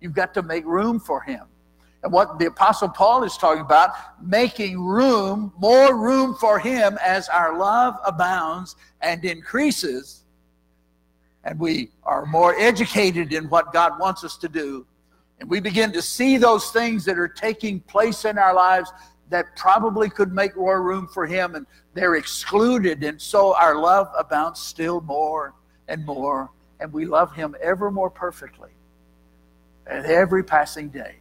You've 0.00 0.14
got 0.14 0.34
to 0.34 0.42
make 0.42 0.64
room 0.64 1.00
for 1.00 1.22
him. 1.22 1.42
And 2.02 2.12
what 2.12 2.38
the 2.38 2.46
Apostle 2.46 2.88
Paul 2.88 3.24
is 3.24 3.36
talking 3.36 3.62
about, 3.62 3.90
making 4.22 4.80
room, 4.80 5.52
more 5.58 5.96
room 5.96 6.34
for 6.34 6.58
him 6.58 6.98
as 7.02 7.28
our 7.28 7.58
love 7.58 7.96
abounds 8.04 8.76
and 9.00 9.24
increases, 9.24 10.22
and 11.42 11.58
we 11.58 11.90
are 12.04 12.26
more 12.26 12.54
educated 12.58 13.32
in 13.32 13.48
what 13.48 13.72
God 13.72 13.98
wants 13.98 14.22
us 14.22 14.36
to 14.38 14.48
do. 14.48 14.86
And 15.40 15.50
we 15.50 15.60
begin 15.60 15.92
to 15.92 16.02
see 16.02 16.36
those 16.36 16.70
things 16.70 17.04
that 17.06 17.18
are 17.18 17.28
taking 17.28 17.80
place 17.80 18.24
in 18.24 18.38
our 18.38 18.54
lives 18.54 18.92
that 19.28 19.56
probably 19.56 20.08
could 20.08 20.32
make 20.32 20.56
more 20.56 20.82
room 20.82 21.08
for 21.08 21.26
him, 21.26 21.56
and 21.56 21.66
they're 21.94 22.14
excluded. 22.14 23.02
And 23.02 23.20
so 23.20 23.54
our 23.56 23.76
love 23.76 24.08
abounds 24.16 24.60
still 24.60 25.00
more 25.00 25.54
and 25.88 26.04
more, 26.04 26.50
and 26.78 26.92
we 26.92 27.04
love 27.04 27.34
him 27.34 27.56
ever 27.60 27.90
more 27.90 28.10
perfectly 28.10 28.75
at 29.86 30.04
every 30.06 30.42
passing 30.42 30.88
day. 30.88 31.16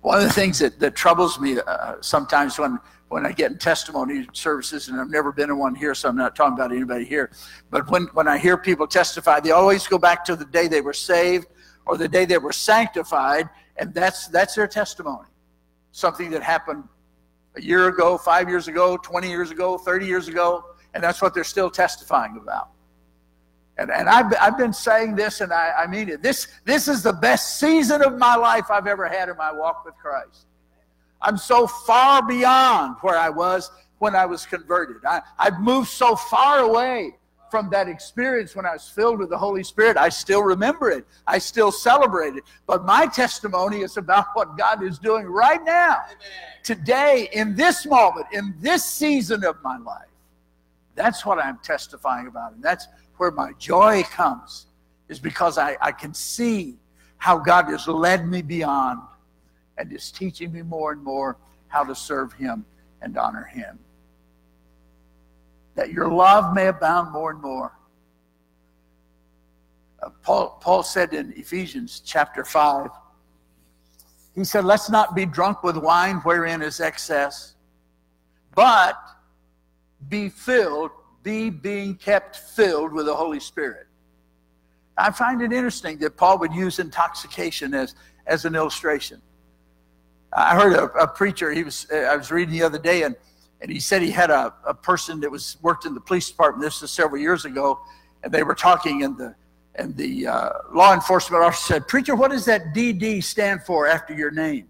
One 0.00 0.18
of 0.18 0.24
the 0.24 0.32
things 0.32 0.58
that, 0.58 0.80
that 0.80 0.96
troubles 0.96 1.38
me 1.38 1.58
uh, 1.64 1.94
sometimes 2.00 2.58
when, 2.58 2.78
when 3.08 3.24
I 3.24 3.32
get 3.32 3.52
in 3.52 3.58
testimony 3.58 4.26
services, 4.32 4.88
and 4.88 5.00
I've 5.00 5.10
never 5.10 5.30
been 5.32 5.48
in 5.48 5.58
one 5.58 5.74
here, 5.74 5.94
so 5.94 6.08
I'm 6.08 6.16
not 6.16 6.34
talking 6.34 6.54
about 6.54 6.72
anybody 6.72 7.04
here, 7.04 7.30
but 7.70 7.88
when, 7.90 8.04
when 8.14 8.26
I 8.26 8.38
hear 8.38 8.56
people 8.56 8.86
testify, 8.86 9.38
they 9.38 9.52
always 9.52 9.86
go 9.86 9.98
back 9.98 10.24
to 10.24 10.34
the 10.34 10.44
day 10.46 10.66
they 10.66 10.80
were 10.80 10.92
saved 10.92 11.46
or 11.86 11.96
the 11.96 12.08
day 12.08 12.24
they 12.24 12.38
were 12.38 12.52
sanctified, 12.52 13.48
and 13.76 13.94
that's, 13.94 14.26
that's 14.28 14.54
their 14.54 14.66
testimony. 14.66 15.28
Something 15.92 16.30
that 16.30 16.42
happened 16.42 16.84
a 17.56 17.60
year 17.60 17.88
ago, 17.88 18.18
five 18.18 18.48
years 18.48 18.66
ago, 18.66 18.96
20 18.96 19.28
years 19.28 19.50
ago, 19.50 19.78
30 19.78 20.06
years 20.06 20.28
ago, 20.28 20.64
and 20.94 21.02
that's 21.02 21.22
what 21.22 21.34
they're 21.34 21.44
still 21.44 21.70
testifying 21.70 22.38
about. 22.42 22.70
And, 23.78 23.90
and 23.90 24.08
I've, 24.08 24.32
I've 24.40 24.58
been 24.58 24.72
saying 24.72 25.16
this, 25.16 25.40
and 25.40 25.52
I, 25.52 25.72
I 25.78 25.86
mean 25.86 26.08
it. 26.08 26.22
This, 26.22 26.48
this 26.64 26.88
is 26.88 27.02
the 27.02 27.12
best 27.12 27.58
season 27.58 28.02
of 28.02 28.18
my 28.18 28.36
life 28.36 28.70
I've 28.70 28.86
ever 28.86 29.08
had 29.08 29.28
in 29.28 29.36
my 29.36 29.52
walk 29.52 29.84
with 29.84 29.94
Christ. 29.96 30.46
I'm 31.22 31.38
so 31.38 31.66
far 31.66 32.26
beyond 32.26 32.96
where 33.00 33.16
I 33.16 33.30
was 33.30 33.70
when 33.98 34.14
I 34.14 34.26
was 34.26 34.44
converted. 34.44 34.96
I, 35.06 35.22
I've 35.38 35.60
moved 35.60 35.88
so 35.88 36.16
far 36.16 36.58
away 36.58 37.14
from 37.52 37.70
that 37.70 37.86
experience 37.86 38.56
when 38.56 38.66
I 38.66 38.72
was 38.72 38.88
filled 38.88 39.18
with 39.18 39.30
the 39.30 39.36
Holy 39.38 39.62
Spirit. 39.62 39.96
I 39.96 40.08
still 40.08 40.42
remember 40.42 40.90
it, 40.90 41.06
I 41.26 41.38
still 41.38 41.70
celebrate 41.70 42.34
it. 42.34 42.44
But 42.66 42.84
my 42.84 43.06
testimony 43.06 43.82
is 43.82 43.96
about 43.96 44.26
what 44.34 44.56
God 44.56 44.82
is 44.82 44.98
doing 44.98 45.26
right 45.26 45.62
now, 45.62 45.98
Amen. 46.06 46.18
today, 46.64 47.28
in 47.32 47.54
this 47.54 47.86
moment, 47.86 48.26
in 48.32 48.54
this 48.58 48.84
season 48.84 49.44
of 49.44 49.62
my 49.62 49.78
life. 49.78 50.08
That's 50.94 51.24
what 51.24 51.38
I'm 51.38 51.58
testifying 51.58 52.26
about. 52.26 52.54
And 52.54 52.62
that's 52.62 52.86
where 53.16 53.30
my 53.30 53.52
joy 53.58 54.02
comes, 54.04 54.66
is 55.08 55.18
because 55.18 55.58
I, 55.58 55.76
I 55.80 55.92
can 55.92 56.14
see 56.14 56.78
how 57.18 57.38
God 57.38 57.66
has 57.66 57.86
led 57.86 58.26
me 58.26 58.42
beyond 58.42 59.00
and 59.78 59.92
is 59.92 60.10
teaching 60.10 60.52
me 60.52 60.62
more 60.62 60.92
and 60.92 61.02
more 61.02 61.36
how 61.68 61.84
to 61.84 61.94
serve 61.94 62.32
Him 62.32 62.64
and 63.00 63.16
honor 63.16 63.44
Him. 63.44 63.78
That 65.74 65.92
your 65.92 66.08
love 66.08 66.54
may 66.54 66.66
abound 66.66 67.12
more 67.12 67.30
and 67.30 67.40
more. 67.40 67.72
Uh, 70.02 70.10
Paul, 70.22 70.58
Paul 70.60 70.82
said 70.82 71.14
in 71.14 71.32
Ephesians 71.36 72.02
chapter 72.04 72.44
5, 72.44 72.90
he 74.34 74.44
said, 74.44 74.64
Let's 74.64 74.90
not 74.90 75.14
be 75.14 75.26
drunk 75.26 75.62
with 75.62 75.76
wine 75.76 76.16
wherein 76.18 76.62
is 76.62 76.80
excess, 76.80 77.54
but 78.54 78.98
be 80.08 80.28
filled 80.28 80.90
be 81.22 81.50
being 81.50 81.94
kept 81.94 82.36
filled 82.36 82.92
with 82.92 83.06
the 83.06 83.14
Holy 83.14 83.40
Spirit. 83.40 83.86
I 84.96 85.10
find 85.10 85.40
it 85.42 85.52
interesting 85.52 85.98
that 85.98 86.16
Paul 86.16 86.38
would 86.38 86.52
use 86.52 86.78
intoxication 86.78 87.74
as, 87.74 87.94
as 88.26 88.44
an 88.44 88.54
illustration. 88.54 89.20
I 90.32 90.54
heard 90.54 90.72
a, 90.74 90.84
a 90.92 91.06
preacher, 91.06 91.52
he 91.52 91.62
was, 91.62 91.86
I 91.90 92.16
was 92.16 92.30
reading 92.30 92.52
the 92.52 92.62
other 92.62 92.78
day, 92.78 93.02
and, 93.02 93.16
and 93.60 93.70
he 93.70 93.80
said 93.80 94.02
he 94.02 94.10
had 94.10 94.30
a, 94.30 94.54
a 94.66 94.74
person 94.74 95.20
that 95.20 95.30
was 95.30 95.56
worked 95.62 95.86
in 95.86 95.94
the 95.94 96.00
police 96.00 96.28
department. 96.28 96.64
This 96.64 96.80
was 96.82 96.90
several 96.90 97.20
years 97.20 97.44
ago, 97.44 97.80
and 98.22 98.32
they 98.32 98.42
were 98.42 98.54
talking, 98.54 99.04
and 99.04 99.16
the, 99.16 99.34
and 99.74 99.96
the 99.96 100.26
uh, 100.26 100.50
law 100.72 100.94
enforcement 100.94 101.42
officer 101.42 101.74
said, 101.74 101.88
Preacher, 101.88 102.14
what 102.14 102.30
does 102.30 102.44
that 102.46 102.74
DD 102.74 103.22
stand 103.22 103.62
for 103.62 103.86
after 103.86 104.14
your 104.14 104.30
name? 104.30 104.68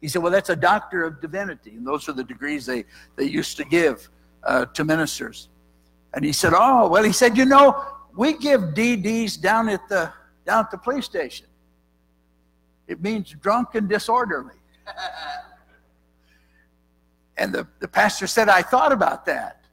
He 0.00 0.08
said, 0.08 0.22
Well, 0.22 0.32
that's 0.32 0.50
a 0.50 0.56
doctor 0.56 1.04
of 1.04 1.20
divinity, 1.20 1.70
and 1.70 1.86
those 1.86 2.08
are 2.08 2.12
the 2.12 2.24
degrees 2.24 2.66
they, 2.66 2.84
they 3.16 3.24
used 3.24 3.56
to 3.56 3.64
give 3.64 4.08
uh, 4.46 4.64
to 4.66 4.84
ministers. 4.84 5.48
And 6.14 6.24
he 6.24 6.32
said, 6.32 6.52
Oh, 6.56 6.88
well, 6.88 7.02
he 7.02 7.12
said, 7.12 7.36
you 7.36 7.44
know, 7.44 7.84
we 8.16 8.38
give 8.38 8.60
DDs 8.60 9.40
down 9.40 9.68
at 9.68 9.86
the 9.88 10.10
down 10.46 10.64
at 10.64 10.70
the 10.70 10.78
police 10.78 11.04
station. 11.04 11.46
It 12.86 13.02
means 13.02 13.34
drunk 13.40 13.74
and 13.74 13.88
disorderly. 13.88 14.54
and 17.36 17.52
the, 17.52 17.66
the 17.80 17.88
pastor 17.88 18.26
said, 18.26 18.48
I 18.48 18.62
thought 18.62 18.92
about 18.92 19.26
that. 19.26 19.64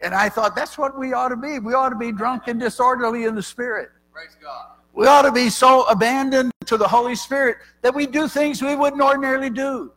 And 0.00 0.14
I 0.14 0.28
thought 0.28 0.54
that's 0.54 0.78
what 0.78 0.98
we 0.98 1.12
ought 1.12 1.28
to 1.28 1.36
be. 1.36 1.58
We 1.58 1.74
ought 1.74 1.90
to 1.90 1.96
be 1.96 2.12
drunk 2.12 2.44
and 2.46 2.58
disorderly 2.58 3.24
in 3.24 3.34
the 3.34 3.42
spirit. 3.42 3.90
Praise 4.12 4.36
God. 4.40 4.66
We 4.94 5.06
ought 5.06 5.22
to 5.22 5.32
be 5.32 5.48
so 5.48 5.84
abandoned 5.84 6.52
to 6.66 6.76
the 6.76 6.86
Holy 6.86 7.14
Spirit 7.14 7.58
that 7.82 7.94
we 7.94 8.06
do 8.06 8.28
things 8.28 8.62
we 8.62 8.76
wouldn't 8.76 9.02
ordinarily 9.02 9.50
do. 9.50 9.92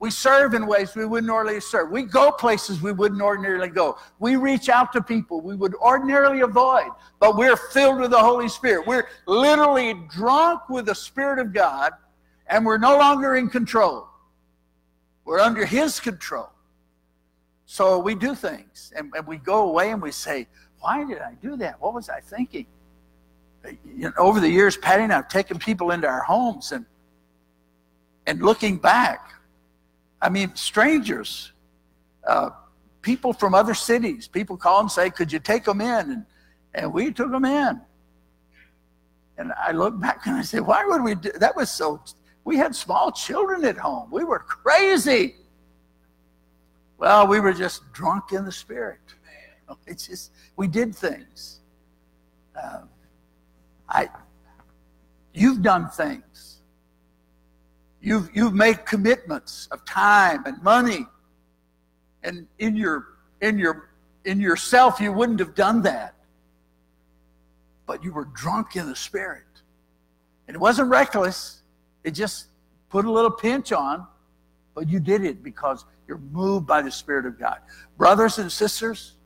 We 0.00 0.10
serve 0.10 0.54
in 0.54 0.66
ways 0.66 0.94
we 0.94 1.06
wouldn't 1.06 1.30
ordinarily 1.30 1.60
serve. 1.60 1.90
We 1.90 2.04
go 2.04 2.30
places 2.30 2.80
we 2.80 2.92
wouldn't 2.92 3.20
ordinarily 3.20 3.68
go. 3.68 3.98
We 4.20 4.36
reach 4.36 4.68
out 4.68 4.92
to 4.92 5.02
people 5.02 5.40
we 5.40 5.56
would 5.56 5.74
ordinarily 5.74 6.40
avoid, 6.40 6.90
but 7.18 7.36
we're 7.36 7.56
filled 7.56 8.00
with 8.00 8.12
the 8.12 8.18
Holy 8.18 8.48
Spirit. 8.48 8.86
We're 8.86 9.08
literally 9.26 9.94
drunk 10.08 10.68
with 10.68 10.86
the 10.86 10.94
Spirit 10.94 11.40
of 11.40 11.52
God, 11.52 11.92
and 12.46 12.64
we're 12.64 12.78
no 12.78 12.96
longer 12.96 13.34
in 13.34 13.48
control. 13.48 14.06
We're 15.24 15.40
under 15.40 15.66
His 15.66 15.98
control. 15.98 16.50
So 17.66 17.98
we 17.98 18.14
do 18.14 18.34
things, 18.34 18.92
and, 18.96 19.12
and 19.16 19.26
we 19.26 19.36
go 19.36 19.68
away 19.68 19.90
and 19.90 20.00
we 20.00 20.12
say, 20.12 20.46
Why 20.78 21.04
did 21.04 21.18
I 21.18 21.34
do 21.42 21.56
that? 21.56 21.80
What 21.80 21.92
was 21.92 22.08
I 22.08 22.20
thinking? 22.20 22.66
Uh, 23.64 23.70
you 23.84 24.04
know, 24.04 24.12
over 24.16 24.38
the 24.38 24.48
years, 24.48 24.76
Patty 24.76 25.02
and 25.02 25.12
I 25.12 25.16
have 25.16 25.28
taken 25.28 25.58
people 25.58 25.90
into 25.90 26.06
our 26.06 26.22
homes, 26.22 26.70
and, 26.70 26.86
and 28.26 28.40
looking 28.40 28.76
back, 28.76 29.34
I 30.20 30.28
mean, 30.28 30.54
strangers, 30.54 31.52
uh, 32.26 32.50
people 33.02 33.32
from 33.32 33.54
other 33.54 33.74
cities, 33.74 34.28
people 34.28 34.56
call 34.56 34.80
and 34.80 34.90
say, 34.90 35.10
Could 35.10 35.32
you 35.32 35.38
take 35.38 35.64
them 35.64 35.80
in? 35.80 36.10
And, 36.10 36.26
and 36.74 36.92
we 36.92 37.12
took 37.12 37.30
them 37.30 37.44
in. 37.44 37.80
And 39.38 39.52
I 39.52 39.72
look 39.72 39.98
back 40.00 40.26
and 40.26 40.36
I 40.36 40.42
say, 40.42 40.60
Why 40.60 40.84
would 40.84 41.02
we 41.02 41.14
do 41.14 41.30
that? 41.32 41.54
Was 41.54 41.70
so, 41.70 42.02
we 42.44 42.56
had 42.56 42.74
small 42.74 43.12
children 43.12 43.64
at 43.64 43.76
home. 43.76 44.10
We 44.10 44.24
were 44.24 44.40
crazy. 44.40 45.36
Well, 46.98 47.28
we 47.28 47.38
were 47.38 47.52
just 47.52 47.92
drunk 47.92 48.32
in 48.32 48.44
the 48.44 48.52
spirit. 48.52 49.00
It's 49.86 50.06
just, 50.06 50.32
we 50.56 50.66
did 50.66 50.94
things. 50.94 51.60
Uh, 52.56 52.84
I, 53.86 54.08
you've 55.34 55.60
done 55.60 55.90
things 55.90 56.57
You've, 58.08 58.30
you've 58.32 58.54
made 58.54 58.86
commitments 58.86 59.68
of 59.70 59.84
time 59.84 60.42
and 60.46 60.62
money. 60.62 61.06
And 62.22 62.46
in 62.58 62.74
your 62.74 63.04
in 63.42 63.58
your 63.58 63.90
in 64.24 64.40
yourself 64.40 64.98
you 64.98 65.12
wouldn't 65.12 65.40
have 65.40 65.54
done 65.54 65.82
that. 65.82 66.14
But 67.84 68.02
you 68.02 68.14
were 68.14 68.24
drunk 68.24 68.76
in 68.76 68.86
the 68.86 68.96
spirit. 68.96 69.44
And 70.46 70.54
it 70.54 70.58
wasn't 70.58 70.88
reckless. 70.88 71.60
It 72.02 72.12
just 72.12 72.46
put 72.88 73.04
a 73.04 73.10
little 73.10 73.30
pinch 73.30 73.72
on, 73.72 74.06
but 74.74 74.88
you 74.88 75.00
did 75.00 75.22
it 75.22 75.42
because 75.42 75.84
you're 76.06 76.16
moved 76.32 76.66
by 76.66 76.80
the 76.80 76.90
Spirit 76.90 77.26
of 77.26 77.38
God. 77.38 77.58
Brothers 77.98 78.38
and 78.38 78.50
sisters, 78.50 79.16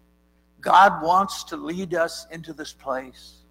God 0.61 1.01
wants 1.05 1.45
to 1.45 1.57
lead 1.57 1.95
us 1.95 2.27
into 2.33 2.53
this 2.53 2.73
place 2.73 3.43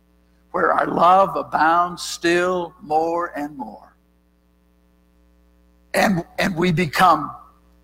where 0.51 0.73
our 0.73 0.87
love 0.87 1.37
abounds 1.37 2.03
still 2.03 2.75
more 2.81 3.31
and 3.37 3.55
more 3.55 3.90
and 5.93 6.25
and 6.39 6.55
we 6.55 6.71
become 6.71 7.31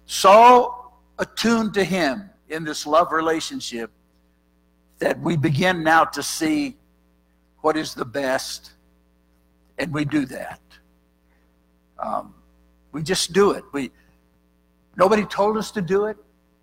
so 0.06 0.92
attuned 1.20 1.74
to 1.74 1.84
him 1.84 2.30
in 2.50 2.64
this 2.64 2.88
love 2.88 3.12
relationship 3.12 3.92
that 5.00 5.20
we 5.20 5.36
begin 5.36 5.84
now 5.84 6.06
to 6.06 6.24
see 6.24 6.76
what 7.62 7.76
is 7.76 7.94
the 7.94 8.06
best 8.06 8.74
and 9.78 9.94
we 9.94 10.06
do 10.06 10.26
that. 10.26 10.62
Um, 12.00 12.34
we 12.92 13.04
just 13.04 13.34
do 13.34 13.52
it. 13.52 13.64
We 13.74 13.92
nobody 14.96 15.26
told 15.26 15.58
us 15.58 15.72
to 15.72 15.82
do 15.82 16.06
it. 16.06 16.18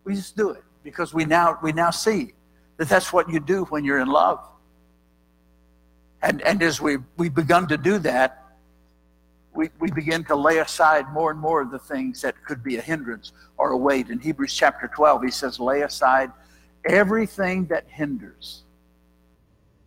We 0.05 0.15
just 0.15 0.37
do 0.37 0.51
it 0.51 0.63
because 0.83 1.13
we 1.15 1.25
now 1.25 1.59
we 1.63 1.73
now 1.73 1.91
see 1.91 2.35
that 2.77 2.89
that's 2.89 3.13
what 3.13 3.29
you 3.29 3.41
do 3.41 3.65
when 3.65 3.85
you're 3.85 4.01
in 4.01 4.09
love. 4.09 4.47
And 6.23 6.41
and 6.43 6.63
as 6.63 6.81
we 6.81 6.99
we've 7.17 7.35
begun 7.35 7.69
to 7.69 7.77
do 7.77 7.99
that 8.01 8.44
we, 9.55 9.71
we 9.79 9.91
begin 9.91 10.25
to 10.25 10.35
lay 10.35 10.59
aside 10.59 11.13
more 11.13 11.31
and 11.31 11.39
more 11.39 11.61
of 11.61 11.71
the 11.71 11.79
things 11.79 12.21
that 12.23 12.35
could 12.45 12.63
be 12.63 12.77
a 12.77 12.81
hindrance 12.81 13.33
or 13.57 13.71
a 13.71 13.77
weight. 13.77 14.11
In 14.11 14.19
Hebrews 14.19 14.53
chapter 14.53 14.91
12, 14.95 15.23
he 15.23 15.31
says, 15.31 15.61
lay 15.61 15.83
aside 15.83 16.33
everything 16.85 17.67
that 17.67 17.85
hinders. 17.89 18.65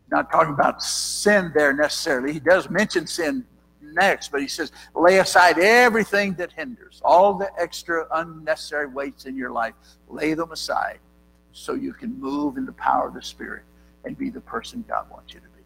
Not 0.10 0.32
talking 0.32 0.54
about 0.54 0.82
sin 0.82 1.52
there 1.54 1.74
necessarily. 1.74 2.32
He 2.32 2.40
does 2.40 2.70
mention 2.70 3.08
sin 3.08 3.46
next, 3.82 4.32
but 4.32 4.42
he 4.42 4.48
says, 4.48 4.72
lay 4.96 5.20
aside 5.20 5.60
everything 5.60 6.34
that 6.36 6.54
hinders, 6.54 7.02
all 7.04 7.34
the 7.34 7.52
extra 7.60 8.08
unnecessary 8.14 8.88
weights 8.88 9.26
in 9.26 9.36
your 9.36 9.52
life. 9.52 9.74
Lay 10.08 10.34
them 10.34 10.52
aside 10.54 11.00
so 11.52 11.74
you 11.74 11.92
can 11.92 12.18
move 12.20 12.56
in 12.56 12.66
the 12.66 12.74
power 12.74 13.10
of 13.10 13.14
the 13.14 13.22
Spirit 13.22 13.64
and 14.06 14.18
be 14.18 14.30
the 14.30 14.42
person 14.42 14.86
God 14.88 15.10
wants 15.12 15.34
you 15.34 15.42
to 15.42 15.48
be. 15.48 15.57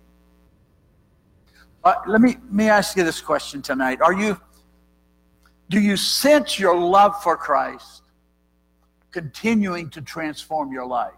Uh, 1.83 1.95
let 2.07 2.21
me 2.21 2.37
me 2.49 2.69
ask 2.69 2.95
you 2.95 3.03
this 3.03 3.21
question 3.21 3.61
tonight: 3.61 4.01
Are 4.01 4.13
you 4.13 4.39
do 5.69 5.79
you 5.79 5.97
sense 5.97 6.59
your 6.59 6.77
love 6.77 7.21
for 7.23 7.35
Christ 7.35 8.03
continuing 9.11 9.89
to 9.89 10.01
transform 10.01 10.71
your 10.71 10.85
life, 10.85 11.13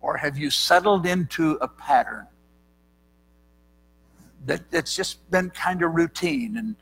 or 0.00 0.16
have 0.16 0.38
you 0.38 0.50
settled 0.50 1.06
into 1.06 1.52
a 1.60 1.68
pattern 1.68 2.26
that, 4.46 4.70
that's 4.70 4.96
just 4.96 5.30
been 5.30 5.50
kind 5.50 5.82
of 5.82 5.94
routine 5.94 6.56
and 6.56 6.76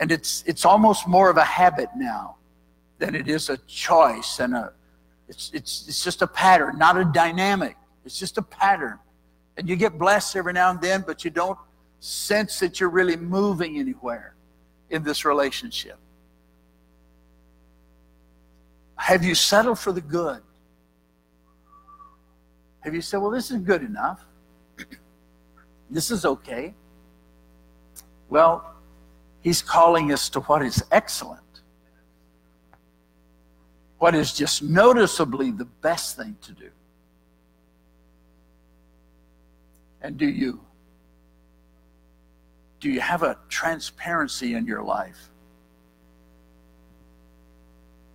and 0.00 0.12
it's 0.12 0.42
it's 0.46 0.64
almost 0.64 1.06
more 1.06 1.28
of 1.30 1.36
a 1.36 1.44
habit 1.44 1.88
now 1.96 2.36
than 2.98 3.14
it 3.14 3.28
is 3.28 3.50
a 3.50 3.56
choice 3.66 4.40
and 4.40 4.54
a 4.54 4.72
it's 5.28 5.50
it's 5.52 5.88
it's 5.88 6.04
just 6.04 6.22
a 6.22 6.26
pattern, 6.26 6.78
not 6.78 6.96
a 6.96 7.04
dynamic. 7.04 7.76
It's 8.04 8.18
just 8.18 8.38
a 8.38 8.42
pattern. 8.42 8.98
And 9.56 9.68
you 9.68 9.74
get 9.74 9.98
blessed 9.98 10.36
every 10.36 10.52
now 10.52 10.70
and 10.70 10.80
then, 10.80 11.02
but 11.06 11.24
you 11.24 11.30
don't 11.30 11.58
sense 12.00 12.60
that 12.60 12.80
you're 12.80 12.90
really 12.90 13.16
moving 13.16 13.78
anywhere 13.78 14.34
in 14.90 15.02
this 15.02 15.24
relationship. 15.24 15.98
Have 18.96 19.24
you 19.24 19.34
settled 19.34 19.78
for 19.78 19.92
the 19.92 20.00
good? 20.00 20.40
Have 22.80 22.94
you 22.94 23.00
said, 23.02 23.18
well, 23.18 23.30
this 23.30 23.50
is 23.50 23.58
good 23.58 23.82
enough? 23.82 24.24
this 25.90 26.10
is 26.10 26.24
okay? 26.24 26.74
Well, 28.28 28.74
he's 29.40 29.62
calling 29.62 30.12
us 30.12 30.28
to 30.30 30.40
what 30.40 30.62
is 30.62 30.84
excellent, 30.90 31.40
what 33.98 34.14
is 34.14 34.32
just 34.32 34.62
noticeably 34.62 35.50
the 35.50 35.64
best 35.64 36.16
thing 36.16 36.36
to 36.42 36.52
do. 36.52 36.70
And 40.02 40.16
do 40.16 40.26
you? 40.28 40.65
Do 42.80 42.90
you 42.90 43.00
have 43.00 43.22
a 43.22 43.38
transparency 43.48 44.54
in 44.54 44.66
your 44.66 44.82
life? 44.82 45.30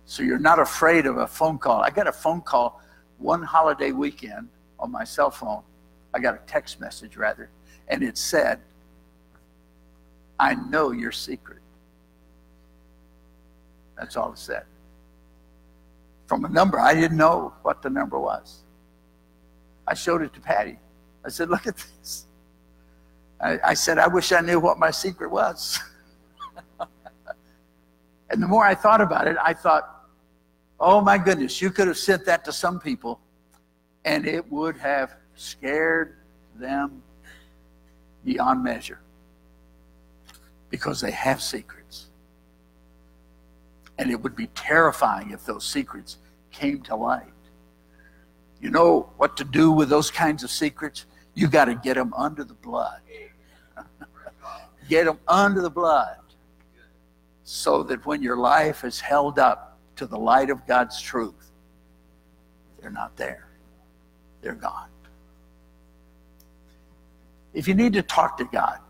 So 0.04 0.22
you're 0.22 0.38
not 0.38 0.58
afraid 0.58 1.06
of 1.06 1.16
a 1.16 1.26
phone 1.26 1.58
call. 1.58 1.80
I 1.80 1.90
got 1.90 2.06
a 2.06 2.12
phone 2.12 2.42
call 2.42 2.80
one 3.18 3.42
holiday 3.42 3.92
weekend 3.92 4.48
on 4.78 4.90
my 4.92 5.04
cell 5.04 5.30
phone. 5.30 5.62
I 6.14 6.18
got 6.18 6.34
a 6.34 6.40
text 6.46 6.80
message 6.80 7.16
rather, 7.16 7.48
and 7.88 8.02
it 8.02 8.18
said, 8.18 8.60
I 10.38 10.54
know 10.54 10.90
your 10.90 11.12
secret. 11.12 11.60
That's 13.96 14.16
all 14.16 14.32
it 14.32 14.38
said. 14.38 14.64
From 16.26 16.44
a 16.44 16.48
number, 16.48 16.80
I 16.80 16.94
didn't 16.94 17.16
know 17.16 17.54
what 17.62 17.82
the 17.82 17.90
number 17.90 18.18
was. 18.18 18.62
I 19.86 19.94
showed 19.94 20.22
it 20.22 20.32
to 20.34 20.40
Patty. 20.40 20.78
I 21.24 21.28
said, 21.28 21.48
Look 21.48 21.66
at 21.66 21.76
this. 21.76 22.26
I, 23.42 23.58
I 23.64 23.74
said, 23.74 23.98
I 23.98 24.06
wish 24.06 24.32
I 24.32 24.40
knew 24.40 24.60
what 24.60 24.78
my 24.78 24.90
secret 24.90 25.30
was. 25.30 25.78
and 28.30 28.42
the 28.42 28.46
more 28.46 28.64
I 28.64 28.74
thought 28.74 29.00
about 29.00 29.26
it, 29.26 29.36
I 29.42 29.52
thought, 29.52 30.06
oh 30.78 31.00
my 31.00 31.18
goodness, 31.18 31.60
you 31.60 31.70
could 31.70 31.88
have 31.88 31.98
sent 31.98 32.24
that 32.26 32.44
to 32.44 32.52
some 32.52 32.78
people 32.78 33.20
and 34.04 34.26
it 34.26 34.50
would 34.50 34.76
have 34.76 35.14
scared 35.34 36.16
them 36.56 37.02
beyond 38.24 38.62
measure 38.62 39.00
because 40.70 41.00
they 41.00 41.10
have 41.10 41.42
secrets. 41.42 42.06
And 43.98 44.10
it 44.10 44.20
would 44.20 44.34
be 44.34 44.46
terrifying 44.48 45.30
if 45.30 45.44
those 45.44 45.64
secrets 45.64 46.18
came 46.50 46.80
to 46.82 46.96
light. 46.96 47.26
You 48.60 48.70
know 48.70 49.10
what 49.16 49.36
to 49.36 49.44
do 49.44 49.70
with 49.70 49.88
those 49.88 50.10
kinds 50.10 50.44
of 50.44 50.50
secrets? 50.50 51.06
You 51.34 51.48
got 51.48 51.66
to 51.66 51.74
get 51.74 51.94
them 51.94 52.12
under 52.14 52.44
the 52.44 52.54
blood. 52.54 53.00
Get 54.92 55.06
them 55.06 55.18
under 55.26 55.62
the 55.62 55.70
blood 55.70 56.18
so 57.44 57.82
that 57.82 58.04
when 58.04 58.22
your 58.22 58.36
life 58.36 58.84
is 58.84 59.00
held 59.00 59.38
up 59.38 59.78
to 59.96 60.06
the 60.06 60.18
light 60.18 60.50
of 60.50 60.66
God's 60.66 61.00
truth, 61.00 61.50
they're 62.78 62.90
not 62.90 63.16
there. 63.16 63.48
They're 64.42 64.54
gone. 64.54 64.90
If 67.54 67.66
you 67.66 67.74
need 67.74 67.94
to 67.94 68.02
talk 68.02 68.36
to 68.36 68.44
God 68.44 68.80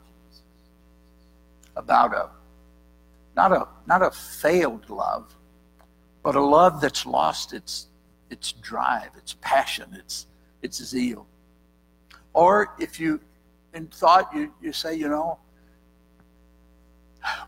about 1.76 2.12
a 2.14 2.30
not 3.36 3.52
a 3.52 3.68
not 3.86 4.02
a 4.02 4.10
failed 4.10 4.90
love, 4.90 5.34
but 6.24 6.34
a 6.34 6.40
love 6.40 6.80
that's 6.80 7.06
lost 7.06 7.52
its 7.52 7.86
its 8.28 8.52
drive, 8.52 9.10
its 9.16 9.36
passion, 9.40 9.88
its 9.94 10.26
its 10.62 10.82
zeal. 10.82 11.26
Or 12.32 12.74
if 12.80 12.98
you 12.98 13.20
in 13.74 13.86
thought 13.86 14.34
you, 14.34 14.52
you 14.60 14.72
say, 14.72 14.94
you 14.94 15.08
know, 15.08 15.38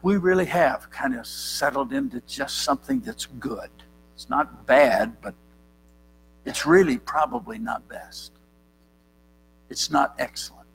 we 0.02 0.16
really 0.16 0.44
have 0.46 0.90
kind 0.90 1.14
of 1.14 1.26
settled 1.26 1.92
into 1.92 2.20
just 2.20 2.58
something 2.58 3.00
that's 3.00 3.26
good. 3.26 3.70
It's 4.14 4.28
not 4.28 4.66
bad, 4.66 5.20
but 5.20 5.34
it's 6.44 6.66
really 6.66 6.98
probably 6.98 7.58
not 7.58 7.88
best. 7.88 8.32
It's 9.70 9.90
not 9.90 10.14
excellent. 10.18 10.68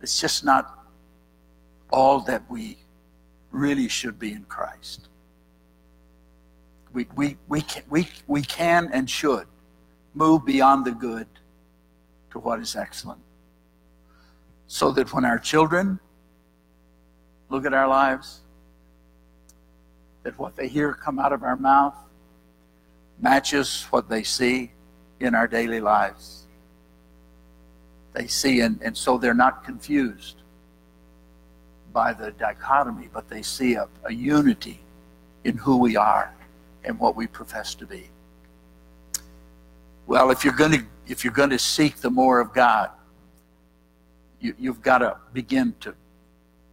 It's 0.00 0.20
just 0.20 0.44
not 0.44 0.86
all 1.90 2.20
that 2.20 2.48
we 2.50 2.78
really 3.50 3.88
should 3.88 4.18
be 4.18 4.32
in 4.32 4.44
Christ. 4.44 5.08
We, 6.92 7.06
we, 7.16 7.36
we, 7.48 7.62
can, 7.62 7.82
we, 7.88 8.08
we 8.26 8.42
can 8.42 8.90
and 8.92 9.08
should 9.08 9.46
move 10.14 10.44
beyond 10.44 10.84
the 10.84 10.92
good 10.92 11.26
to 12.30 12.38
what 12.38 12.60
is 12.60 12.76
excellent. 12.76 13.20
So 14.66 14.92
that 14.92 15.12
when 15.12 15.24
our 15.24 15.38
children 15.38 15.98
look 17.48 17.64
at 17.64 17.74
our 17.74 17.88
lives, 17.88 18.40
that 20.22 20.38
what 20.38 20.56
they 20.56 20.68
hear 20.68 20.92
come 20.92 21.18
out 21.18 21.32
of 21.32 21.42
our 21.42 21.56
mouth 21.56 21.94
matches 23.20 23.86
what 23.90 24.08
they 24.08 24.22
see 24.22 24.70
in 25.20 25.34
our 25.34 25.48
daily 25.48 25.80
lives. 25.80 26.44
They 28.12 28.26
see, 28.26 28.60
and, 28.60 28.80
and 28.82 28.96
so 28.96 29.18
they're 29.18 29.34
not 29.34 29.64
confused 29.64 30.36
by 31.92 32.12
the 32.12 32.30
dichotomy, 32.32 33.08
but 33.12 33.28
they 33.28 33.42
see 33.42 33.74
a, 33.74 33.88
a 34.04 34.12
unity 34.12 34.80
in 35.44 35.56
who 35.56 35.78
we 35.78 35.96
are 35.96 36.34
and 36.84 36.98
what 36.98 37.16
we 37.16 37.26
profess 37.26 37.74
to 37.76 37.86
be. 37.86 38.08
Well, 40.06 40.30
if 40.30 40.44
you're 40.44 40.54
going 40.54 40.72
to 40.72 40.84
if 41.06 41.24
you're 41.24 41.32
going 41.32 41.50
to 41.50 41.58
seek 41.58 41.96
the 41.96 42.10
more 42.10 42.38
of 42.38 42.52
God, 42.52 42.90
you, 44.40 44.54
you've 44.58 44.82
got 44.82 44.98
to 44.98 45.16
begin 45.32 45.74
to 45.80 45.94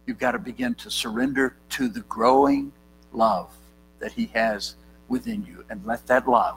you've 0.06 0.18
got 0.18 0.32
to 0.32 0.38
begin 0.38 0.74
to 0.76 0.90
surrender 0.90 1.56
to 1.70 1.88
the 1.88 2.00
growing 2.00 2.72
love 3.12 3.50
that 3.98 4.12
He 4.12 4.26
has 4.34 4.76
within 5.08 5.44
you, 5.44 5.64
and 5.70 5.84
let 5.84 6.06
that 6.06 6.28
love 6.28 6.56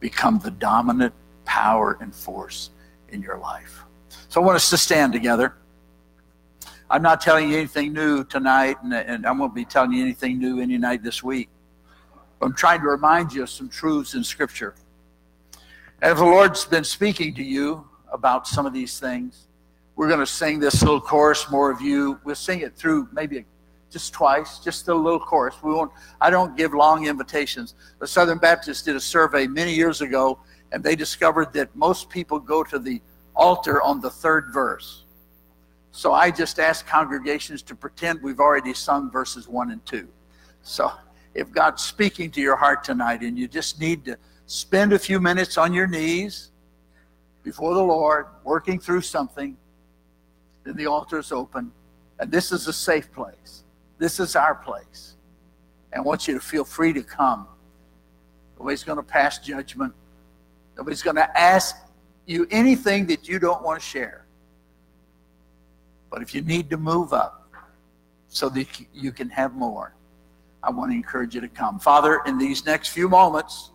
become 0.00 0.38
the 0.38 0.50
dominant 0.50 1.14
power 1.44 1.98
and 2.00 2.14
force 2.14 2.70
in 3.10 3.22
your 3.22 3.38
life. 3.38 3.82
So 4.28 4.40
I 4.40 4.44
want 4.44 4.56
us 4.56 4.70
to 4.70 4.76
stand 4.76 5.12
together. 5.12 5.54
I'm 6.88 7.02
not 7.02 7.20
telling 7.20 7.50
you 7.50 7.56
anything 7.56 7.92
new 7.92 8.24
tonight, 8.24 8.76
and, 8.82 8.92
and 8.92 9.26
I 9.26 9.32
won't 9.32 9.54
be 9.54 9.64
telling 9.64 9.92
you 9.92 10.02
anything 10.02 10.38
new 10.38 10.60
any 10.60 10.78
night 10.78 11.02
this 11.02 11.22
week. 11.22 11.48
I'm 12.40 12.52
trying 12.52 12.80
to 12.80 12.86
remind 12.86 13.32
you 13.32 13.42
of 13.42 13.50
some 13.50 13.68
truths 13.68 14.14
in 14.14 14.22
Scripture. 14.22 14.74
And 16.02 16.12
if 16.12 16.18
the 16.18 16.24
Lord's 16.24 16.64
been 16.64 16.84
speaking 16.84 17.34
to 17.34 17.42
you 17.42 17.88
about 18.12 18.46
some 18.46 18.66
of 18.66 18.72
these 18.72 19.00
things, 19.00 19.46
we're 19.96 20.08
going 20.08 20.20
to 20.20 20.26
sing 20.26 20.60
this 20.60 20.82
little 20.82 21.00
chorus. 21.00 21.50
More 21.50 21.70
of 21.70 21.80
you, 21.80 22.20
we'll 22.22 22.34
sing 22.34 22.60
it 22.60 22.76
through 22.76 23.08
maybe 23.12 23.44
just 23.90 24.12
twice, 24.12 24.58
just 24.58 24.86
a 24.88 24.94
little 24.94 25.18
chorus. 25.18 25.56
We 25.62 25.72
won't. 25.72 25.90
I 26.20 26.28
don't 26.28 26.56
give 26.56 26.74
long 26.74 27.06
invitations. 27.06 27.74
The 27.98 28.06
Southern 28.06 28.38
Baptists 28.38 28.82
did 28.82 28.94
a 28.94 29.00
survey 29.00 29.46
many 29.46 29.74
years 29.74 30.02
ago, 30.02 30.38
and 30.72 30.84
they 30.84 30.96
discovered 30.96 31.52
that 31.54 31.74
most 31.74 32.10
people 32.10 32.38
go 32.38 32.62
to 32.64 32.78
the 32.78 33.00
altar 33.34 33.82
on 33.82 34.00
the 34.00 34.10
third 34.10 34.50
verse. 34.52 35.04
So 35.92 36.12
I 36.12 36.30
just 36.30 36.58
ask 36.58 36.86
congregations 36.86 37.62
to 37.62 37.74
pretend 37.74 38.22
we've 38.22 38.40
already 38.40 38.74
sung 38.74 39.10
verses 39.10 39.48
one 39.48 39.70
and 39.70 39.84
two. 39.86 40.08
So 40.62 40.92
if 41.34 41.50
God's 41.50 41.82
speaking 41.82 42.30
to 42.32 42.40
your 42.40 42.56
heart 42.56 42.84
tonight 42.84 43.22
and 43.22 43.38
you 43.38 43.48
just 43.48 43.80
need 43.80 44.04
to 44.04 44.18
spend 44.44 44.92
a 44.92 44.98
few 44.98 45.20
minutes 45.20 45.56
on 45.56 45.72
your 45.72 45.86
knees 45.86 46.50
before 47.42 47.72
the 47.74 47.82
Lord, 47.82 48.26
working 48.44 48.78
through 48.78 49.02
something, 49.02 49.56
the 50.74 50.86
altar 50.86 51.18
is 51.18 51.32
open. 51.32 51.70
And 52.18 52.30
this 52.30 52.50
is 52.50 52.66
a 52.66 52.72
safe 52.72 53.12
place. 53.12 53.64
This 53.98 54.18
is 54.20 54.36
our 54.36 54.54
place. 54.54 55.16
And 55.92 56.00
I 56.00 56.02
want 56.02 56.26
you 56.26 56.34
to 56.34 56.40
feel 56.40 56.64
free 56.64 56.92
to 56.92 57.02
come. 57.02 57.46
Nobody's 58.58 58.84
going 58.84 58.96
to 58.96 59.02
pass 59.02 59.38
judgment. 59.38 59.94
Nobody's 60.76 61.02
going 61.02 61.16
to 61.16 61.38
ask 61.38 61.76
you 62.26 62.46
anything 62.50 63.06
that 63.06 63.28
you 63.28 63.38
don't 63.38 63.62
want 63.62 63.80
to 63.80 63.86
share. 63.86 64.26
But 66.10 66.22
if 66.22 66.34
you 66.34 66.42
need 66.42 66.70
to 66.70 66.76
move 66.76 67.12
up 67.12 67.50
so 68.28 68.48
that 68.50 68.66
you 68.92 69.12
can 69.12 69.28
have 69.30 69.54
more, 69.54 69.94
I 70.62 70.70
want 70.70 70.90
to 70.90 70.96
encourage 70.96 71.34
you 71.34 71.40
to 71.40 71.48
come. 71.48 71.78
Father, 71.78 72.22
in 72.26 72.38
these 72.38 72.66
next 72.66 72.88
few 72.88 73.08
moments, 73.08 73.70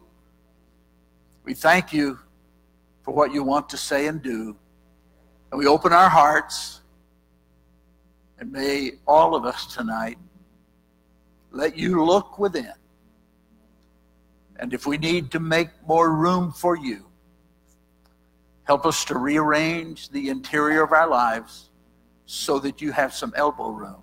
we 1.44 1.54
thank 1.54 1.94
you 1.94 2.20
for 3.04 3.14
what 3.14 3.34
you 3.34 3.44
want 3.44 3.70
to 3.70 3.78
say 3.78 4.08
and 4.08 4.22
do. 4.22 4.56
And 5.52 5.60
we 5.60 5.68
open 5.68 5.94
our 5.94 6.10
hearts. 6.10 6.81
And 8.42 8.52
may 8.52 8.94
all 9.08 9.36
of 9.36 9.46
us 9.46 9.68
tonight 9.68 10.18
let 11.52 11.78
you 11.78 12.04
look 12.04 12.40
within. 12.40 12.74
And 14.56 14.74
if 14.74 14.88
we 14.88 14.98
need 14.98 15.30
to 15.32 15.40
make 15.40 15.70
more 15.88 16.12
room 16.12 16.52
for 16.52 16.76
you, 16.76 17.06
help 18.64 18.88
us 18.88 19.06
to 19.06 19.20
rearrange 19.20 20.10
the 20.10 20.30
interior 20.30 20.82
of 20.82 20.92
our 20.92 21.08
lives 21.08 21.70
so 22.26 22.58
that 22.60 22.82
you 22.82 22.92
have 22.92 23.14
some 23.14 23.32
elbow 23.36 23.70
room 23.70 24.02